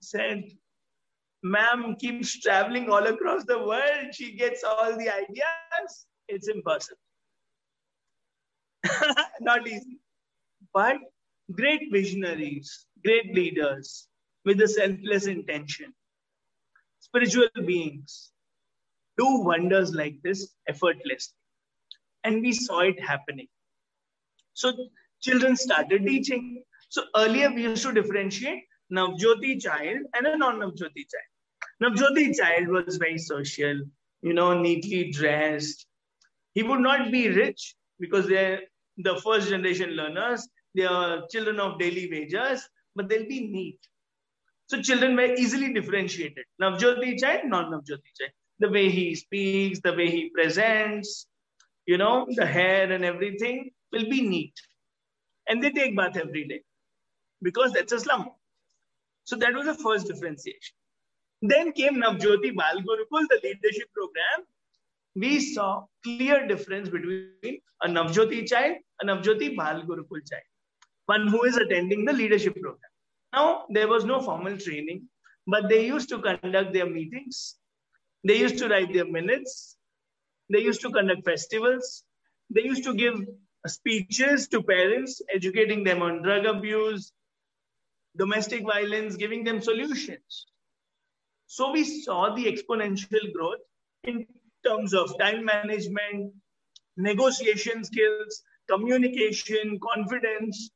Said, 0.00 0.44
ma'am 1.42 1.96
keeps 1.98 2.40
traveling 2.40 2.90
all 2.90 3.06
across 3.06 3.44
the 3.44 3.58
world. 3.58 4.12
She 4.12 4.36
gets 4.36 4.62
all 4.64 4.96
the 4.96 5.08
ideas. 5.08 6.06
It's 6.28 6.48
impossible. 6.48 6.98
not 9.40 9.66
easy. 9.66 9.98
But 10.72 10.96
great 11.52 11.90
visionaries, 11.90 12.86
great 13.04 13.34
leaders 13.34 14.08
with 14.44 14.60
a 14.60 14.68
selfless 14.68 15.26
intention, 15.26 15.94
spiritual 17.00 17.48
beings 17.66 18.32
do 19.16 19.40
wonders 19.40 19.94
like 19.94 20.16
this 20.22 20.54
effortlessly. 20.68 21.34
And 22.24 22.42
we 22.42 22.52
saw 22.52 22.80
it 22.80 23.00
happening. 23.00 23.48
So 24.54 24.72
children 25.20 25.56
started 25.56 26.06
teaching. 26.06 26.62
So 26.88 27.04
earlier 27.16 27.50
we 27.50 27.62
used 27.62 27.82
to 27.82 27.92
differentiate 27.92 28.64
Navjyoti 28.92 29.60
child 29.60 29.98
and 30.14 30.26
a 30.26 30.36
non-Navjyoti 30.36 31.04
child. 31.12 31.28
Navjyoti 31.82 32.36
child 32.36 32.68
was 32.68 32.96
very 32.96 33.18
social, 33.18 33.80
you 34.22 34.32
know, 34.32 34.60
neatly 34.60 35.10
dressed. 35.10 35.86
He 36.54 36.62
would 36.62 36.80
not 36.80 37.12
be 37.12 37.28
rich, 37.28 37.76
because 38.00 38.26
they're 38.26 38.60
the 38.98 39.20
first 39.20 39.48
generation 39.48 39.90
learners, 39.90 40.48
they 40.74 40.84
are 40.84 41.22
children 41.30 41.60
of 41.60 41.78
daily 41.78 42.08
wages, 42.10 42.68
but 42.94 43.08
they'll 43.08 43.28
be 43.28 43.48
neat. 43.48 43.78
So 44.66 44.82
children 44.82 45.16
were 45.16 45.34
easily 45.34 45.72
differentiated. 45.72 46.44
Navjyoti 46.60 47.18
child, 47.18 47.42
non-Navjyoti 47.46 48.10
child. 48.18 48.32
The 48.58 48.68
way 48.68 48.90
he 48.90 49.14
speaks, 49.14 49.80
the 49.80 49.94
way 49.94 50.10
he 50.10 50.30
presents, 50.30 51.26
you 51.86 51.96
know, 51.96 52.26
the 52.28 52.44
hair 52.44 52.90
and 52.92 53.04
everything 53.04 53.70
will 53.92 54.08
be 54.10 54.20
neat. 54.20 54.54
And 55.48 55.62
they 55.62 55.70
take 55.70 55.96
bath 55.96 56.16
every 56.16 56.46
day 56.46 56.62
because 57.40 57.72
that's 57.72 57.92
a 57.92 58.00
slum. 58.00 58.28
So 59.24 59.36
that 59.36 59.54
was 59.54 59.66
the 59.66 59.74
first 59.74 60.06
differentiation. 60.08 60.74
Then 61.40 61.72
came 61.72 61.94
Navjyoti 61.94 62.54
Bal 62.54 62.82
the 62.82 63.40
leadership 63.42 63.88
program, 63.94 64.46
we 65.14 65.40
saw 65.40 65.84
clear 66.04 66.46
difference 66.46 66.88
between 66.88 67.60
a 67.82 67.88
Navjyoti 67.88 68.46
child 68.46 68.76
and 69.00 69.10
Navjyoti 69.10 69.56
Bal 69.56 69.82
Gurukul 69.82 70.28
child, 70.28 70.42
one 71.06 71.28
who 71.28 71.44
is 71.44 71.56
attending 71.56 72.04
the 72.04 72.12
leadership 72.12 72.54
program. 72.60 72.90
Now, 73.32 73.64
there 73.70 73.88
was 73.88 74.04
no 74.04 74.20
formal 74.20 74.56
training, 74.56 75.08
but 75.46 75.68
they 75.68 75.86
used 75.86 76.08
to 76.10 76.20
conduct 76.20 76.72
their 76.72 76.88
meetings. 76.88 77.56
They 78.24 78.38
used 78.38 78.58
to 78.58 78.68
write 78.68 78.92
their 78.92 79.06
minutes. 79.06 79.76
They 80.50 80.60
used 80.60 80.80
to 80.82 80.90
conduct 80.90 81.24
festivals. 81.24 82.04
They 82.50 82.62
used 82.62 82.84
to 82.84 82.94
give 82.94 83.26
speeches 83.66 84.48
to 84.48 84.62
parents, 84.62 85.20
educating 85.34 85.84
them 85.84 86.02
on 86.02 86.22
drug 86.22 86.46
abuse, 86.46 87.12
domestic 88.16 88.64
violence, 88.64 89.16
giving 89.16 89.44
them 89.44 89.60
solutions. 89.60 90.46
So 91.46 91.72
we 91.72 91.84
saw 91.84 92.34
the 92.34 92.44
exponential 92.44 93.32
growth 93.32 93.60
in 94.04 94.26
terms 94.68 94.94
of 94.94 95.18
time 95.18 95.44
management, 95.44 96.32
negotiation 96.96 97.84
skills, 97.84 98.42
communication, 98.68 99.78
confidence, 99.80 100.70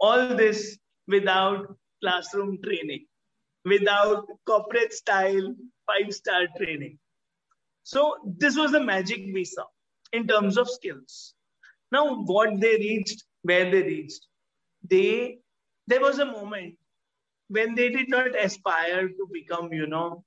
all 0.00 0.36
this 0.36 0.78
without 1.06 1.76
classroom 2.02 2.58
training, 2.64 3.06
without 3.64 4.26
corporate 4.46 4.92
style 4.92 5.54
five 5.86 6.12
star 6.12 6.46
training. 6.56 6.98
So, 7.82 8.16
this 8.38 8.56
was 8.56 8.72
the 8.72 8.80
magic 8.80 9.20
we 9.32 9.44
saw 9.44 9.64
in 10.12 10.26
terms 10.26 10.58
of 10.58 10.68
skills. 10.68 11.34
Now, 11.90 12.22
what 12.22 12.60
they 12.60 12.76
reached, 12.76 13.24
where 13.42 13.70
they 13.70 13.82
reached, 13.82 14.26
they 14.88 15.38
there 15.86 16.00
was 16.00 16.18
a 16.18 16.26
moment 16.26 16.74
when 17.48 17.74
they 17.74 17.88
did 17.88 18.10
not 18.10 18.36
aspire 18.38 19.08
to 19.08 19.28
become, 19.32 19.72
you 19.72 19.86
know, 19.86 20.24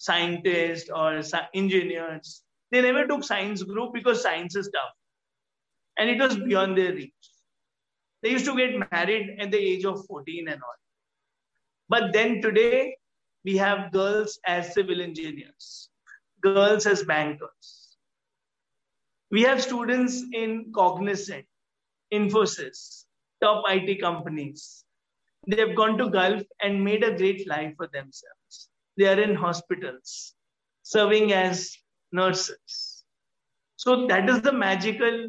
scientists 0.00 0.88
or 0.90 1.22
engineers, 1.52 2.42
they 2.72 2.80
never 2.80 3.06
took 3.06 3.22
science 3.22 3.62
group 3.62 3.92
because 3.92 4.22
science 4.22 4.56
is 4.56 4.70
tough. 4.72 4.94
And 5.98 6.08
it 6.08 6.18
was 6.18 6.36
beyond 6.36 6.78
their 6.78 6.94
reach. 6.94 7.12
They 8.22 8.30
used 8.30 8.46
to 8.46 8.56
get 8.56 8.90
married 8.90 9.36
at 9.38 9.50
the 9.50 9.58
age 9.58 9.84
of 9.84 10.04
14 10.06 10.48
and 10.48 10.62
all. 10.62 10.80
But 11.90 12.12
then 12.14 12.40
today, 12.40 12.96
we 13.44 13.56
have 13.58 13.92
girls 13.92 14.38
as 14.46 14.72
civil 14.72 15.02
engineers, 15.02 15.90
girls 16.40 16.86
as 16.86 17.02
bankers. 17.04 17.96
We 19.30 19.42
have 19.42 19.62
students 19.62 20.24
in 20.32 20.72
Cognizant, 20.74 21.46
Infosys, 22.12 23.04
top 23.42 23.64
IT 23.68 24.00
companies. 24.00 24.84
They 25.46 25.58
have 25.60 25.76
gone 25.76 25.98
to 25.98 26.08
Gulf 26.10 26.42
and 26.60 26.84
made 26.84 27.04
a 27.04 27.16
great 27.16 27.46
life 27.46 27.74
for 27.76 27.86
themselves. 27.88 28.39
They 28.96 29.06
are 29.06 29.20
in 29.20 29.34
hospitals, 29.34 30.34
serving 30.82 31.32
as 31.32 31.76
nurses. 32.12 33.04
So 33.76 34.06
that 34.08 34.28
is 34.28 34.42
the 34.42 34.52
magical, 34.52 35.28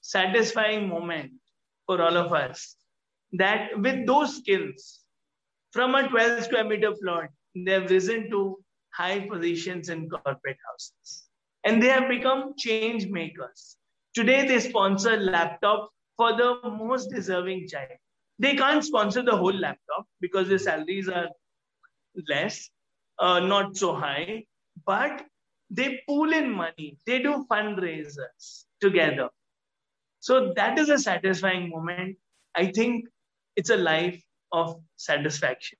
satisfying 0.00 0.88
moment 0.88 1.32
for 1.86 2.02
all 2.02 2.16
of 2.16 2.32
us 2.32 2.76
that 3.32 3.70
with 3.78 4.06
those 4.06 4.36
skills, 4.36 5.00
from 5.72 5.94
a 5.94 6.08
12 6.08 6.44
square 6.44 6.64
meter 6.64 6.92
plot, 7.02 7.28
they 7.54 7.72
have 7.72 7.90
risen 7.90 8.30
to 8.30 8.58
high 8.92 9.20
positions 9.20 9.88
in 9.88 10.08
corporate 10.08 10.58
houses. 10.68 11.24
And 11.64 11.82
they 11.82 11.88
have 11.88 12.08
become 12.08 12.54
change 12.58 13.06
makers. 13.06 13.76
Today, 14.14 14.46
they 14.46 14.60
sponsor 14.60 15.16
laptop 15.16 15.90
for 16.16 16.36
the 16.36 16.58
most 16.64 17.10
deserving 17.10 17.68
child. 17.68 17.96
They 18.38 18.56
can't 18.56 18.84
sponsor 18.84 19.22
the 19.22 19.36
whole 19.36 19.54
laptop 19.54 20.06
because 20.20 20.48
their 20.48 20.58
salaries 20.58 21.08
are 21.08 21.28
less, 22.28 22.68
uh, 23.22 23.40
not 23.40 23.76
so 23.76 23.94
high, 23.94 24.44
but 24.86 25.22
they 25.70 26.02
pool 26.08 26.32
in 26.32 26.50
money. 26.50 26.98
They 27.06 27.20
do 27.22 27.46
fundraisers 27.50 28.64
together. 28.80 29.28
So 30.20 30.52
that 30.56 30.78
is 30.78 30.88
a 30.90 30.98
satisfying 30.98 31.70
moment. 31.70 32.16
I 32.54 32.66
think 32.66 33.06
it's 33.56 33.70
a 33.70 33.76
life 33.76 34.22
of 34.52 34.80
satisfaction 34.96 35.78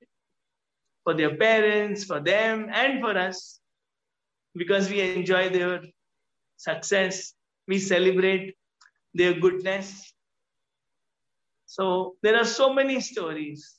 for 1.04 1.14
their 1.14 1.36
parents, 1.36 2.04
for 2.04 2.20
them, 2.20 2.68
and 2.72 3.00
for 3.00 3.16
us 3.18 3.60
because 4.54 4.88
we 4.88 5.00
enjoy 5.00 5.48
their 5.48 5.82
success. 6.56 7.34
We 7.68 7.78
celebrate 7.78 8.54
their 9.14 9.34
goodness. 9.34 10.14
So 11.66 12.16
there 12.22 12.36
are 12.36 12.44
so 12.44 12.72
many 12.72 13.00
stories, 13.00 13.78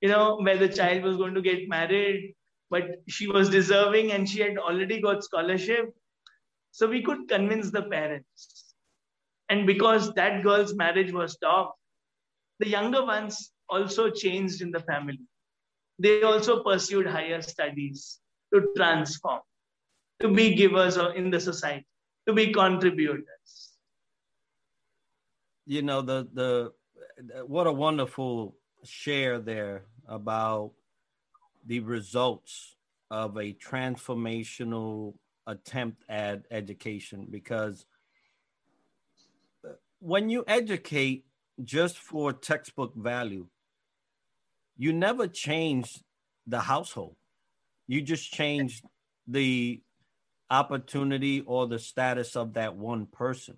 you 0.00 0.08
know, 0.08 0.36
where 0.36 0.58
the 0.58 0.68
child 0.68 1.02
was 1.02 1.16
going 1.16 1.34
to 1.34 1.42
get 1.42 1.68
married, 1.68 2.34
but 2.70 2.84
she 3.08 3.26
was 3.26 3.48
deserving 3.48 4.12
and 4.12 4.28
she 4.28 4.40
had 4.40 4.58
already 4.58 5.00
got 5.00 5.24
scholarship. 5.24 5.94
So 6.72 6.86
we 6.86 7.02
could 7.02 7.28
convince 7.28 7.70
the 7.70 7.82
parents 7.82 8.66
and 9.48 9.66
because 9.66 10.12
that 10.14 10.42
girl's 10.42 10.74
marriage 10.74 11.12
was 11.12 11.34
stopped, 11.34 11.78
the 12.58 12.68
younger 12.68 13.04
ones 13.04 13.52
also 13.68 14.10
changed 14.10 14.60
in 14.60 14.70
the 14.70 14.80
family. 14.80 15.20
They 15.98 16.22
also 16.22 16.62
pursued 16.62 17.06
higher 17.06 17.42
studies 17.42 18.18
to 18.52 18.68
transform, 18.76 19.40
to 20.20 20.28
be 20.28 20.54
givers 20.54 20.96
in 20.96 21.30
the 21.30 21.40
society, 21.40 21.86
to 22.26 22.34
be 22.34 22.52
contributors. 22.52 23.72
You 25.66 25.82
know, 25.82 26.02
the, 26.02 26.28
the, 26.32 26.72
what 27.46 27.66
a 27.66 27.72
wonderful 27.72 28.56
share 28.84 29.38
there 29.38 29.84
about 30.08 30.72
the 31.66 31.80
results 31.80 32.76
of 33.10 33.36
a 33.36 33.52
transformational 33.52 35.14
attempt 35.46 36.02
at 36.08 36.42
education 36.50 37.26
because 37.30 37.86
when 40.00 40.28
you 40.28 40.44
educate 40.46 41.24
just 41.64 41.98
for 41.98 42.32
textbook 42.32 42.94
value, 42.94 43.46
you 44.76 44.92
never 44.92 45.26
change 45.26 46.02
the 46.46 46.60
household. 46.60 47.16
You 47.86 48.02
just 48.02 48.30
change 48.30 48.82
the 49.26 49.80
opportunity 50.50 51.40
or 51.40 51.66
the 51.66 51.78
status 51.78 52.36
of 52.36 52.54
that 52.54 52.76
one 52.76 53.06
person. 53.06 53.56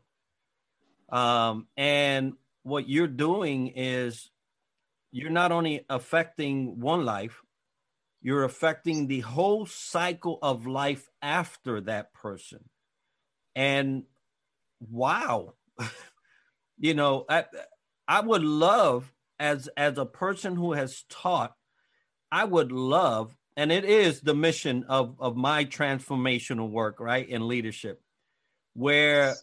Um, 1.11 1.67
and 1.77 2.35
what 2.63 2.89
you're 2.89 3.07
doing 3.07 3.69
is 3.69 4.31
you're 5.11 5.31
not 5.31 5.53
only 5.53 5.85
affecting 5.89 6.81
one 6.81 7.05
life, 7.05 7.43
you're 8.29 8.45
affecting 8.45 9.07
the 9.07 9.21
whole 9.21 9.65
cycle 9.65 10.39
of 10.43 10.67
life 10.67 11.09
after 11.23 11.81
that 11.81 12.13
person. 12.13 12.63
And 13.57 14.03
wow. 14.81 15.55
you 16.79 16.93
know, 16.93 17.25
I, 17.27 17.47
I 18.07 18.21
would 18.21 18.45
love 18.45 19.11
as 19.41 19.71
as 19.79 19.97
a 19.97 20.05
person 20.05 20.57
who 20.57 20.75
has 20.75 21.05
taught, 21.09 21.55
I 22.31 22.45
would 22.45 22.71
love, 22.71 23.35
and 23.57 23.73
it 23.73 23.87
is 23.87 24.21
the 24.21 24.35
mission 24.35 24.85
of 24.91 25.17
of 25.19 25.35
my 25.35 25.65
transformational 25.65 26.69
work, 26.69 27.01
right, 27.01 27.27
in 27.27 27.49
leadership, 27.49 28.03
where 28.75 29.37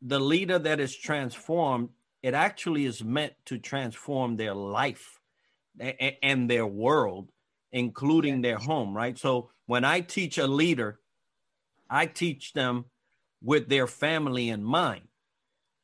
the 0.00 0.18
leader 0.18 0.58
that 0.58 0.80
is 0.80 0.96
transformed, 0.96 1.90
it 2.20 2.34
actually 2.34 2.84
is 2.84 3.04
meant 3.04 3.34
to 3.44 3.58
transform 3.58 4.34
their 4.34 4.54
life 4.54 5.20
and, 5.78 6.16
and 6.20 6.50
their 6.50 6.66
world, 6.66 7.30
including 7.72 8.42
their 8.42 8.58
home, 8.58 8.96
right? 8.96 9.18
So 9.18 9.50
when 9.66 9.84
I 9.84 10.00
teach 10.00 10.38
a 10.38 10.46
leader, 10.46 11.00
I 11.88 12.06
teach 12.06 12.52
them 12.52 12.86
with 13.42 13.68
their 13.68 13.86
family 13.86 14.48
in 14.48 14.62
mind 14.62 15.08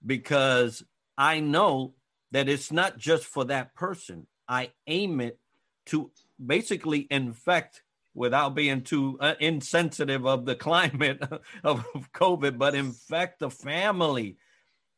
because 0.05 0.85
I 1.17 1.41
know 1.41 1.95
that 2.31 2.49
it's 2.49 2.71
not 2.71 2.99
just 2.99 3.25
for 3.25 3.45
that 3.47 3.75
person. 3.75 4.27
I 4.47 4.71
aim 4.87 5.21
it 5.21 5.39
to 5.87 6.11
basically 6.45 7.07
infect 7.11 7.83
without 8.15 8.55
being 8.55 8.83
too 8.83 9.17
uh, 9.21 9.35
insensitive 9.41 10.27
of 10.27 10.45
the 10.45 10.55
climate 10.67 11.23
of, 11.65 11.85
COVID, 12.13 12.59
but 12.59 12.75
infect 12.75 13.39
the 13.39 13.51
family 13.51 14.37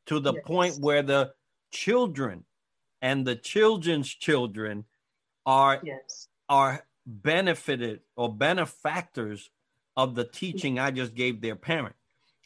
to 0.06 0.20
the 0.20 0.32
yes. 0.32 0.42
point 0.44 0.78
where 0.80 1.02
the 1.02 1.32
children 1.70 2.44
and 3.02 3.26
the 3.26 3.36
children's 3.36 4.08
children 4.08 4.84
are 5.46 5.80
yes. 5.82 6.28
Are 6.50 6.84
benefited 7.06 8.00
or 8.16 8.34
benefactors 8.34 9.48
of 9.96 10.14
the 10.14 10.24
teaching 10.24 10.78
I 10.78 10.90
just 10.90 11.14
gave 11.14 11.40
their 11.40 11.56
parent. 11.56 11.94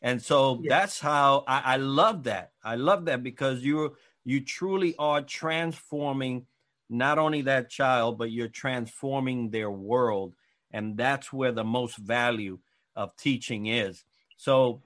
And 0.02 0.22
so 0.22 0.60
yes. 0.62 0.68
that's 0.68 1.00
how 1.00 1.44
I, 1.48 1.60
I 1.64 1.76
love 1.76 2.24
that. 2.24 2.52
I 2.62 2.76
love 2.76 3.06
that 3.06 3.22
because 3.22 3.62
you 3.62 3.96
you 4.24 4.44
truly 4.44 4.94
are 4.98 5.22
transforming 5.22 6.46
not 6.90 7.18
only 7.18 7.42
that 7.42 7.70
child, 7.70 8.18
but 8.18 8.30
you're 8.30 8.48
transforming 8.48 9.50
their 9.50 9.70
world. 9.70 10.34
And 10.70 10.96
that's 10.96 11.32
where 11.32 11.52
the 11.52 11.64
most 11.64 11.96
value 11.96 12.58
of 12.94 13.16
teaching 13.16 13.66
is. 13.66 14.04
So, 14.36 14.82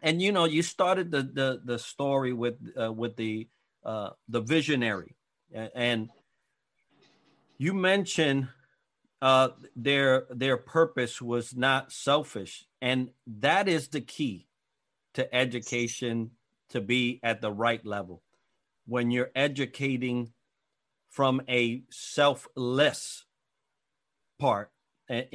and 0.00 0.22
you 0.22 0.32
know, 0.32 0.46
you 0.46 0.62
started 0.62 1.10
the 1.10 1.22
the, 1.22 1.60
the 1.62 1.78
story 1.78 2.32
with 2.32 2.56
uh, 2.80 2.92
with 2.92 3.16
the 3.16 3.48
uh, 3.84 4.10
the 4.28 4.40
visionary, 4.40 5.14
and 5.52 6.08
you 7.58 7.74
mentioned 7.74 8.48
uh, 9.22 9.48
their 9.74 10.26
their 10.30 10.56
purpose 10.56 11.20
was 11.22 11.56
not 11.56 11.92
selfish, 11.92 12.66
and 12.82 13.10
that 13.26 13.68
is 13.68 13.88
the 13.88 14.00
key 14.00 14.46
to 15.14 15.34
education 15.34 16.32
to 16.70 16.80
be 16.80 17.20
at 17.22 17.40
the 17.40 17.52
right 17.52 17.84
level. 17.86 18.22
When 18.86 19.10
you're 19.10 19.30
educating 19.34 20.32
from 21.08 21.40
a 21.48 21.82
selfless 21.90 23.24
part 24.38 24.70
and, 25.08 25.26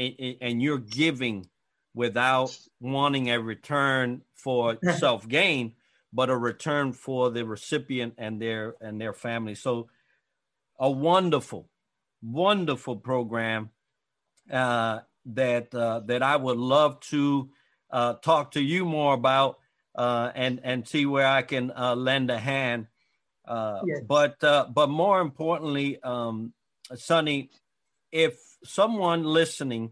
and 0.42 0.62
you're 0.62 0.78
giving 0.78 1.48
without 1.94 2.58
wanting 2.80 3.30
a 3.30 3.40
return 3.40 4.22
for 4.36 4.78
self 4.98 5.28
gain, 5.28 5.74
but 6.14 6.30
a 6.30 6.38
return 6.38 6.94
for 6.94 7.30
the 7.30 7.46
recipient 7.46 8.14
and 8.18 8.42
their 8.42 8.76
and 8.82 9.00
their 9.00 9.14
family. 9.14 9.56
So 9.56 9.90
a 10.80 10.90
wonderful, 10.90 11.70
wonderful 12.22 12.98
program 12.98 13.70
uh, 14.52 15.00
that 15.26 15.74
uh, 15.74 16.02
that 16.02 16.24
I 16.24 16.36
would 16.36 16.58
love 16.58 17.00
to 17.02 17.50
uh, 17.92 18.14
talk 18.16 18.52
to 18.52 18.62
you 18.62 18.86
more 18.86 19.14
about 19.14 19.60
uh, 19.96 20.32
and 20.36 20.62
and 20.64 20.88
see 20.88 21.06
where 21.06 21.28
I 21.28 21.42
can 21.42 21.72
uh, 21.72 21.96
lend 21.96 22.30
a 22.32 22.38
hand. 22.38 22.88
Uh, 23.46 23.82
yes. 23.86 24.02
But 24.08 24.44
uh, 24.44 24.68
but 24.74 24.90
more 24.90 25.22
importantly, 25.22 26.02
um, 26.04 26.54
Sunny, 26.96 27.50
if 28.12 28.40
someone 28.64 29.24
listening 29.24 29.92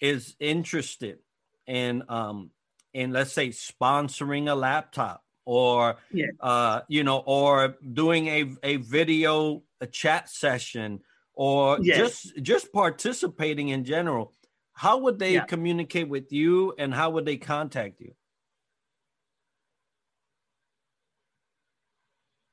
is 0.00 0.34
interested 0.40 1.18
in 1.66 2.02
um, 2.08 2.50
in 2.92 3.12
let's 3.12 3.32
say 3.32 3.50
sponsoring 3.50 4.50
a 4.50 4.54
laptop 4.54 5.24
or 5.44 5.96
uh, 6.40 6.80
you 6.88 7.04
know 7.04 7.22
or 7.24 7.76
doing 7.92 8.26
a 8.26 8.52
a 8.62 8.76
video 8.76 9.62
a 9.80 9.86
chat 9.86 10.28
session 10.28 11.00
or 11.40 11.78
yes. 11.80 11.96
just 11.96 12.42
just 12.42 12.70
participating 12.70 13.70
in 13.70 13.82
general, 13.82 14.34
how 14.74 14.98
would 14.98 15.18
they 15.18 15.34
yeah. 15.34 15.46
communicate 15.52 16.06
with 16.06 16.30
you 16.30 16.74
and 16.76 16.92
how 16.92 17.08
would 17.08 17.24
they 17.24 17.38
contact 17.38 17.98
you? 17.98 18.12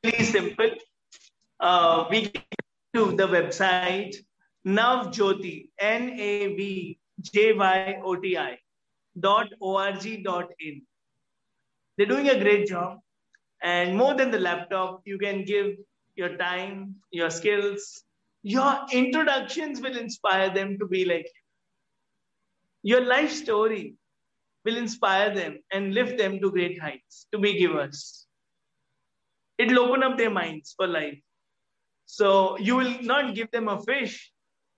Really 0.05 0.23
simple. 0.23 0.71
Uh, 1.59 2.05
we 2.09 2.31
to 2.95 3.11
the 3.11 3.27
website 3.27 4.15
Navjyoti, 4.65 5.69
N 5.79 6.09
A 6.11 6.55
V 6.55 6.97
J 7.19 7.51
Y 7.51 8.01
O 8.05 8.15
T 8.15 8.37
I 8.37 8.57
dot 9.19 9.47
org 9.59 10.23
dot 10.23 10.49
in. 10.61 10.81
They're 11.97 12.07
doing 12.15 12.29
a 12.29 12.39
great 12.39 12.67
job. 12.67 12.99
And 13.61 13.97
more 13.97 14.13
than 14.13 14.31
the 14.31 14.39
laptop, 14.39 15.01
you 15.03 15.17
can 15.17 15.43
give 15.43 15.75
your 16.15 16.37
time, 16.37 16.95
your 17.11 17.29
skills, 17.29 18.03
your 18.47 18.75
introductions 18.93 19.81
will 19.81 19.97
inspire 19.97 20.49
them 20.53 20.77
to 20.79 20.87
be 20.87 21.03
like 21.03 21.25
you. 21.25 22.91
Your 22.91 23.01
life 23.05 23.31
story 23.31 23.95
will 24.63 24.77
inspire 24.77 25.35
them 25.35 25.57
and 25.73 25.93
lift 25.93 26.17
them 26.17 26.39
to 26.39 26.51
great 26.51 26.79
heights, 26.79 27.27
to 27.33 27.39
be 27.39 27.57
givers. 27.59 28.25
It'll 29.57 29.79
open 29.79 30.01
up 30.01 30.17
their 30.17 30.29
minds 30.29 30.73
for 30.77 30.87
life. 30.87 31.19
So 32.05 32.57
you 32.57 32.77
will 32.77 33.01
not 33.01 33.35
give 33.35 33.51
them 33.51 33.67
a 33.67 33.81
fish, 33.83 34.31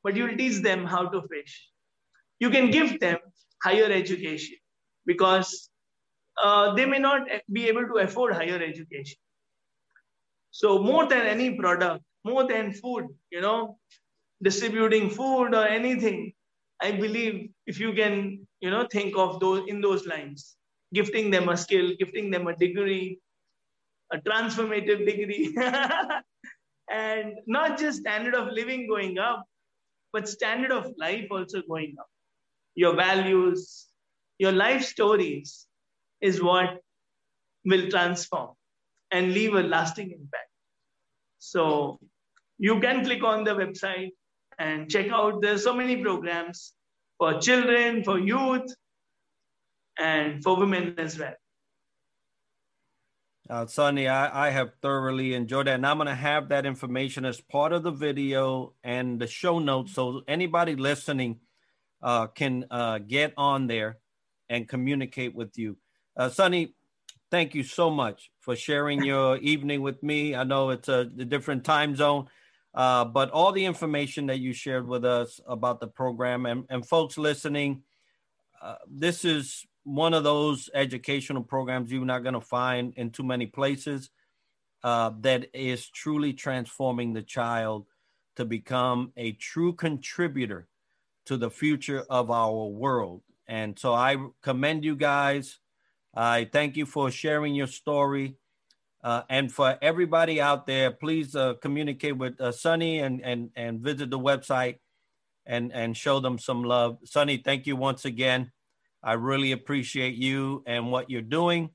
but 0.04 0.16
you'll 0.16 0.36
teach 0.36 0.64
them 0.64 0.86
how 0.86 1.08
to 1.08 1.22
fish. 1.28 1.70
You 2.40 2.50
can 2.50 2.72
give 2.72 3.00
them 3.00 3.20
higher 3.64 3.92
education 3.92 4.58
because 5.06 5.70
uh, 6.44 6.74
they 6.74 6.86
may 6.88 6.98
not 6.98 7.28
be 7.52 7.68
able 7.68 7.88
to 7.88 8.00
afford 8.00 8.34
higher 8.34 8.64
education. 8.64 9.18
So 10.50 10.80
more 10.82 11.06
than 11.06 11.28
any 11.28 11.56
product, 11.56 12.04
more 12.24 12.48
than 12.48 12.74
food, 12.74 13.08
you 13.32 13.42
know, 13.42 13.78
distributing 14.42 15.10
food 15.10 15.54
or 15.54 15.66
anything, 15.68 16.34
I 16.82 16.92
believe 16.92 17.50
if 17.68 17.80
you 17.80 17.94
can, 17.94 18.48
you 18.62 18.70
know, 18.70 18.88
think 18.92 19.18
of 19.18 19.40
those 19.40 19.68
in 19.68 19.82
those 19.82 20.06
lines, 20.06 20.56
gifting 20.94 21.32
them 21.32 21.50
a 21.50 21.58
skill, 21.58 21.92
gifting 22.00 22.32
them 22.32 22.48
a 22.48 22.56
degree, 22.56 23.20
a 24.12 24.18
transformative 24.20 25.06
degree, 25.06 25.56
and 26.92 27.34
not 27.48 27.78
just 27.78 28.00
standard 28.00 28.36
of 28.36 28.48
living 28.48 28.88
going 28.88 29.18
up, 29.18 29.46
but 30.14 30.28
standard 30.28 30.72
of 30.72 30.92
life 30.98 31.28
also 31.30 31.62
going 31.68 31.96
up. 32.00 32.08
Your 32.76 32.96
values, 32.96 33.88
your 34.38 34.52
life 34.52 34.84
stories 34.84 35.68
is 36.22 36.42
what 36.42 36.82
will 37.66 37.90
transform 37.90 38.52
and 39.12 39.34
leave 39.34 39.54
a 39.54 39.64
lasting 39.64 40.12
impact. 40.12 40.49
So 41.40 42.00
you 42.58 42.80
can 42.80 43.04
click 43.04 43.24
on 43.24 43.44
the 43.44 43.52
website 43.52 44.12
and 44.58 44.90
check 44.90 45.10
out. 45.10 45.42
There's 45.42 45.64
so 45.64 45.74
many 45.74 45.98
programs 45.98 46.74
for 47.18 47.40
children, 47.40 48.04
for 48.04 48.20
youth, 48.20 48.74
and 49.98 50.44
for 50.44 50.58
women 50.58 50.96
as 50.98 51.18
well. 51.18 51.36
Uh, 53.50 53.66
Sunny, 53.66 54.08
I, 54.08 54.48
I 54.48 54.50
have 54.52 54.74
thoroughly 54.82 55.34
enjoyed 55.34 55.66
that. 55.66 55.76
And 55.76 55.88
I'm 55.88 55.98
going 55.98 56.08
to 56.08 56.14
have 56.14 56.50
that 56.50 56.68
information 56.68 57.26
as 57.26 57.42
part 57.42 57.74
of 57.74 57.82
the 57.82 57.92
video 57.92 58.74
and 58.84 59.20
the 59.20 59.26
show 59.26 59.58
notes. 59.58 59.96
So 59.96 60.22
anybody 60.28 60.76
listening 60.76 61.40
uh, 62.04 62.28
can 62.28 62.66
uh, 62.70 63.00
get 63.00 63.34
on 63.38 63.66
there 63.66 63.98
and 64.50 64.68
communicate 64.68 65.34
with 65.34 65.58
you. 65.58 65.78
Uh, 66.16 66.30
Sunny, 66.30 66.76
thank 67.32 67.56
you 67.56 67.64
so 67.64 67.90
much 67.90 68.32
for 68.40 68.56
sharing 68.56 69.04
your 69.04 69.38
evening 69.38 69.82
with 69.82 70.02
me. 70.02 70.36
I 70.36 70.44
know 70.44 70.70
it's 70.72 70.90
a, 70.90 71.10
a 71.20 71.26
different 71.26 71.64
time 71.64 71.96
zone, 71.96 72.28
uh, 72.74 73.06
but 73.06 73.30
all 73.32 73.52
the 73.52 73.66
information 73.66 74.28
that 74.28 74.40
you 74.40 74.54
shared 74.54 74.88
with 74.88 75.06
us 75.06 75.40
about 75.48 75.80
the 75.80 75.88
program 75.88 76.46
and, 76.46 76.66
and 76.70 76.86
folks 76.86 77.18
listening, 77.18 77.84
uh, 78.62 78.76
this 78.88 79.26
is 79.26 79.66
one 79.84 80.14
of 80.14 80.24
those 80.24 80.70
educational 80.74 81.44
programs 81.44 81.92
you're 81.92 82.06
not 82.06 82.24
going 82.24 82.34
to 82.34 82.42
find 82.42 82.94
in 82.96 83.10
too 83.10 83.24
many 83.24 83.46
places 83.46 84.10
uh, 84.84 85.12
that 85.22 85.48
is 85.54 85.90
truly 85.90 86.34
transforming 86.34 87.14
the 87.14 87.22
child 87.22 87.86
to 88.36 88.46
become 88.46 89.12
a 89.18 89.34
true 89.34 89.74
contributor 89.74 90.68
to 91.26 91.38
the 91.38 91.50
future 91.50 92.04
of 92.10 92.32
our 92.32 92.66
world. 92.68 93.22
And 93.48 93.78
so 93.78 93.94
I 93.94 94.18
commend 94.42 94.86
you 94.86 94.96
guys. 94.96 95.60
I 96.14 96.50
thank 96.52 96.76
you 96.76 96.86
for 96.86 97.12
sharing 97.12 97.56
your 97.56 97.68
story. 97.68 98.36
Uh, 99.02 99.22
and 99.30 99.52
for 99.52 99.78
everybody 99.82 100.42
out 100.42 100.68
there, 100.68 100.92
please 100.92 101.36
uh, 101.36 101.54
communicate 101.62 102.18
with 102.18 102.40
uh, 102.42 102.52
Sunny 102.52 103.00
and, 103.00 103.22
and, 103.24 103.50
and 103.56 103.80
visit 103.80 104.10
the 104.10 104.20
website 104.20 104.80
and, 105.46 105.72
and 105.72 105.96
show 105.96 106.20
them 106.20 106.38
some 106.38 106.64
love. 106.64 106.98
Sunny, 107.06 107.38
thank 107.38 107.66
you 107.66 107.76
once 107.76 108.04
again. 108.04 108.52
I 109.02 109.14
really 109.14 109.54
appreciate 109.54 110.16
you 110.16 110.64
and 110.68 110.92
what 110.92 111.10
you're 111.10 111.22
doing. 111.22 111.70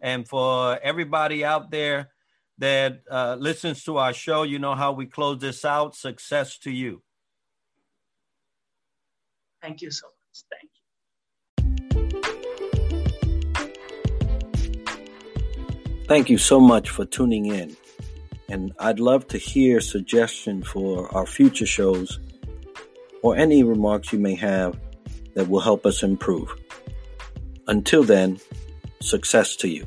And 0.00 0.26
for 0.26 0.78
everybody 0.82 1.44
out 1.44 1.70
there 1.70 2.10
that 2.58 3.02
uh, 3.10 3.36
listens 3.38 3.84
to 3.84 3.98
our 3.98 4.12
show, 4.12 4.42
you 4.42 4.58
know 4.58 4.74
how 4.74 4.92
we 4.92 5.06
close 5.06 5.38
this 5.38 5.64
out. 5.64 5.94
Success 5.94 6.58
to 6.58 6.70
you. 6.70 7.02
Thank 9.60 9.82
you 9.82 9.90
so 9.90 10.06
much. 10.06 10.44
Thank 10.50 10.70
you. 10.74 10.81
Thank 16.06 16.28
you 16.28 16.38
so 16.38 16.60
much 16.60 16.90
for 16.90 17.04
tuning 17.04 17.46
in. 17.46 17.76
And 18.48 18.72
I'd 18.78 19.00
love 19.00 19.26
to 19.28 19.38
hear 19.38 19.80
suggestions 19.80 20.66
for 20.66 21.12
our 21.14 21.26
future 21.26 21.66
shows 21.66 22.18
or 23.22 23.36
any 23.36 23.62
remarks 23.62 24.12
you 24.12 24.18
may 24.18 24.34
have 24.34 24.78
that 25.34 25.48
will 25.48 25.60
help 25.60 25.86
us 25.86 26.02
improve. 26.02 26.54
Until 27.68 28.02
then, 28.02 28.40
success 29.00 29.56
to 29.56 29.68
you. 29.68 29.86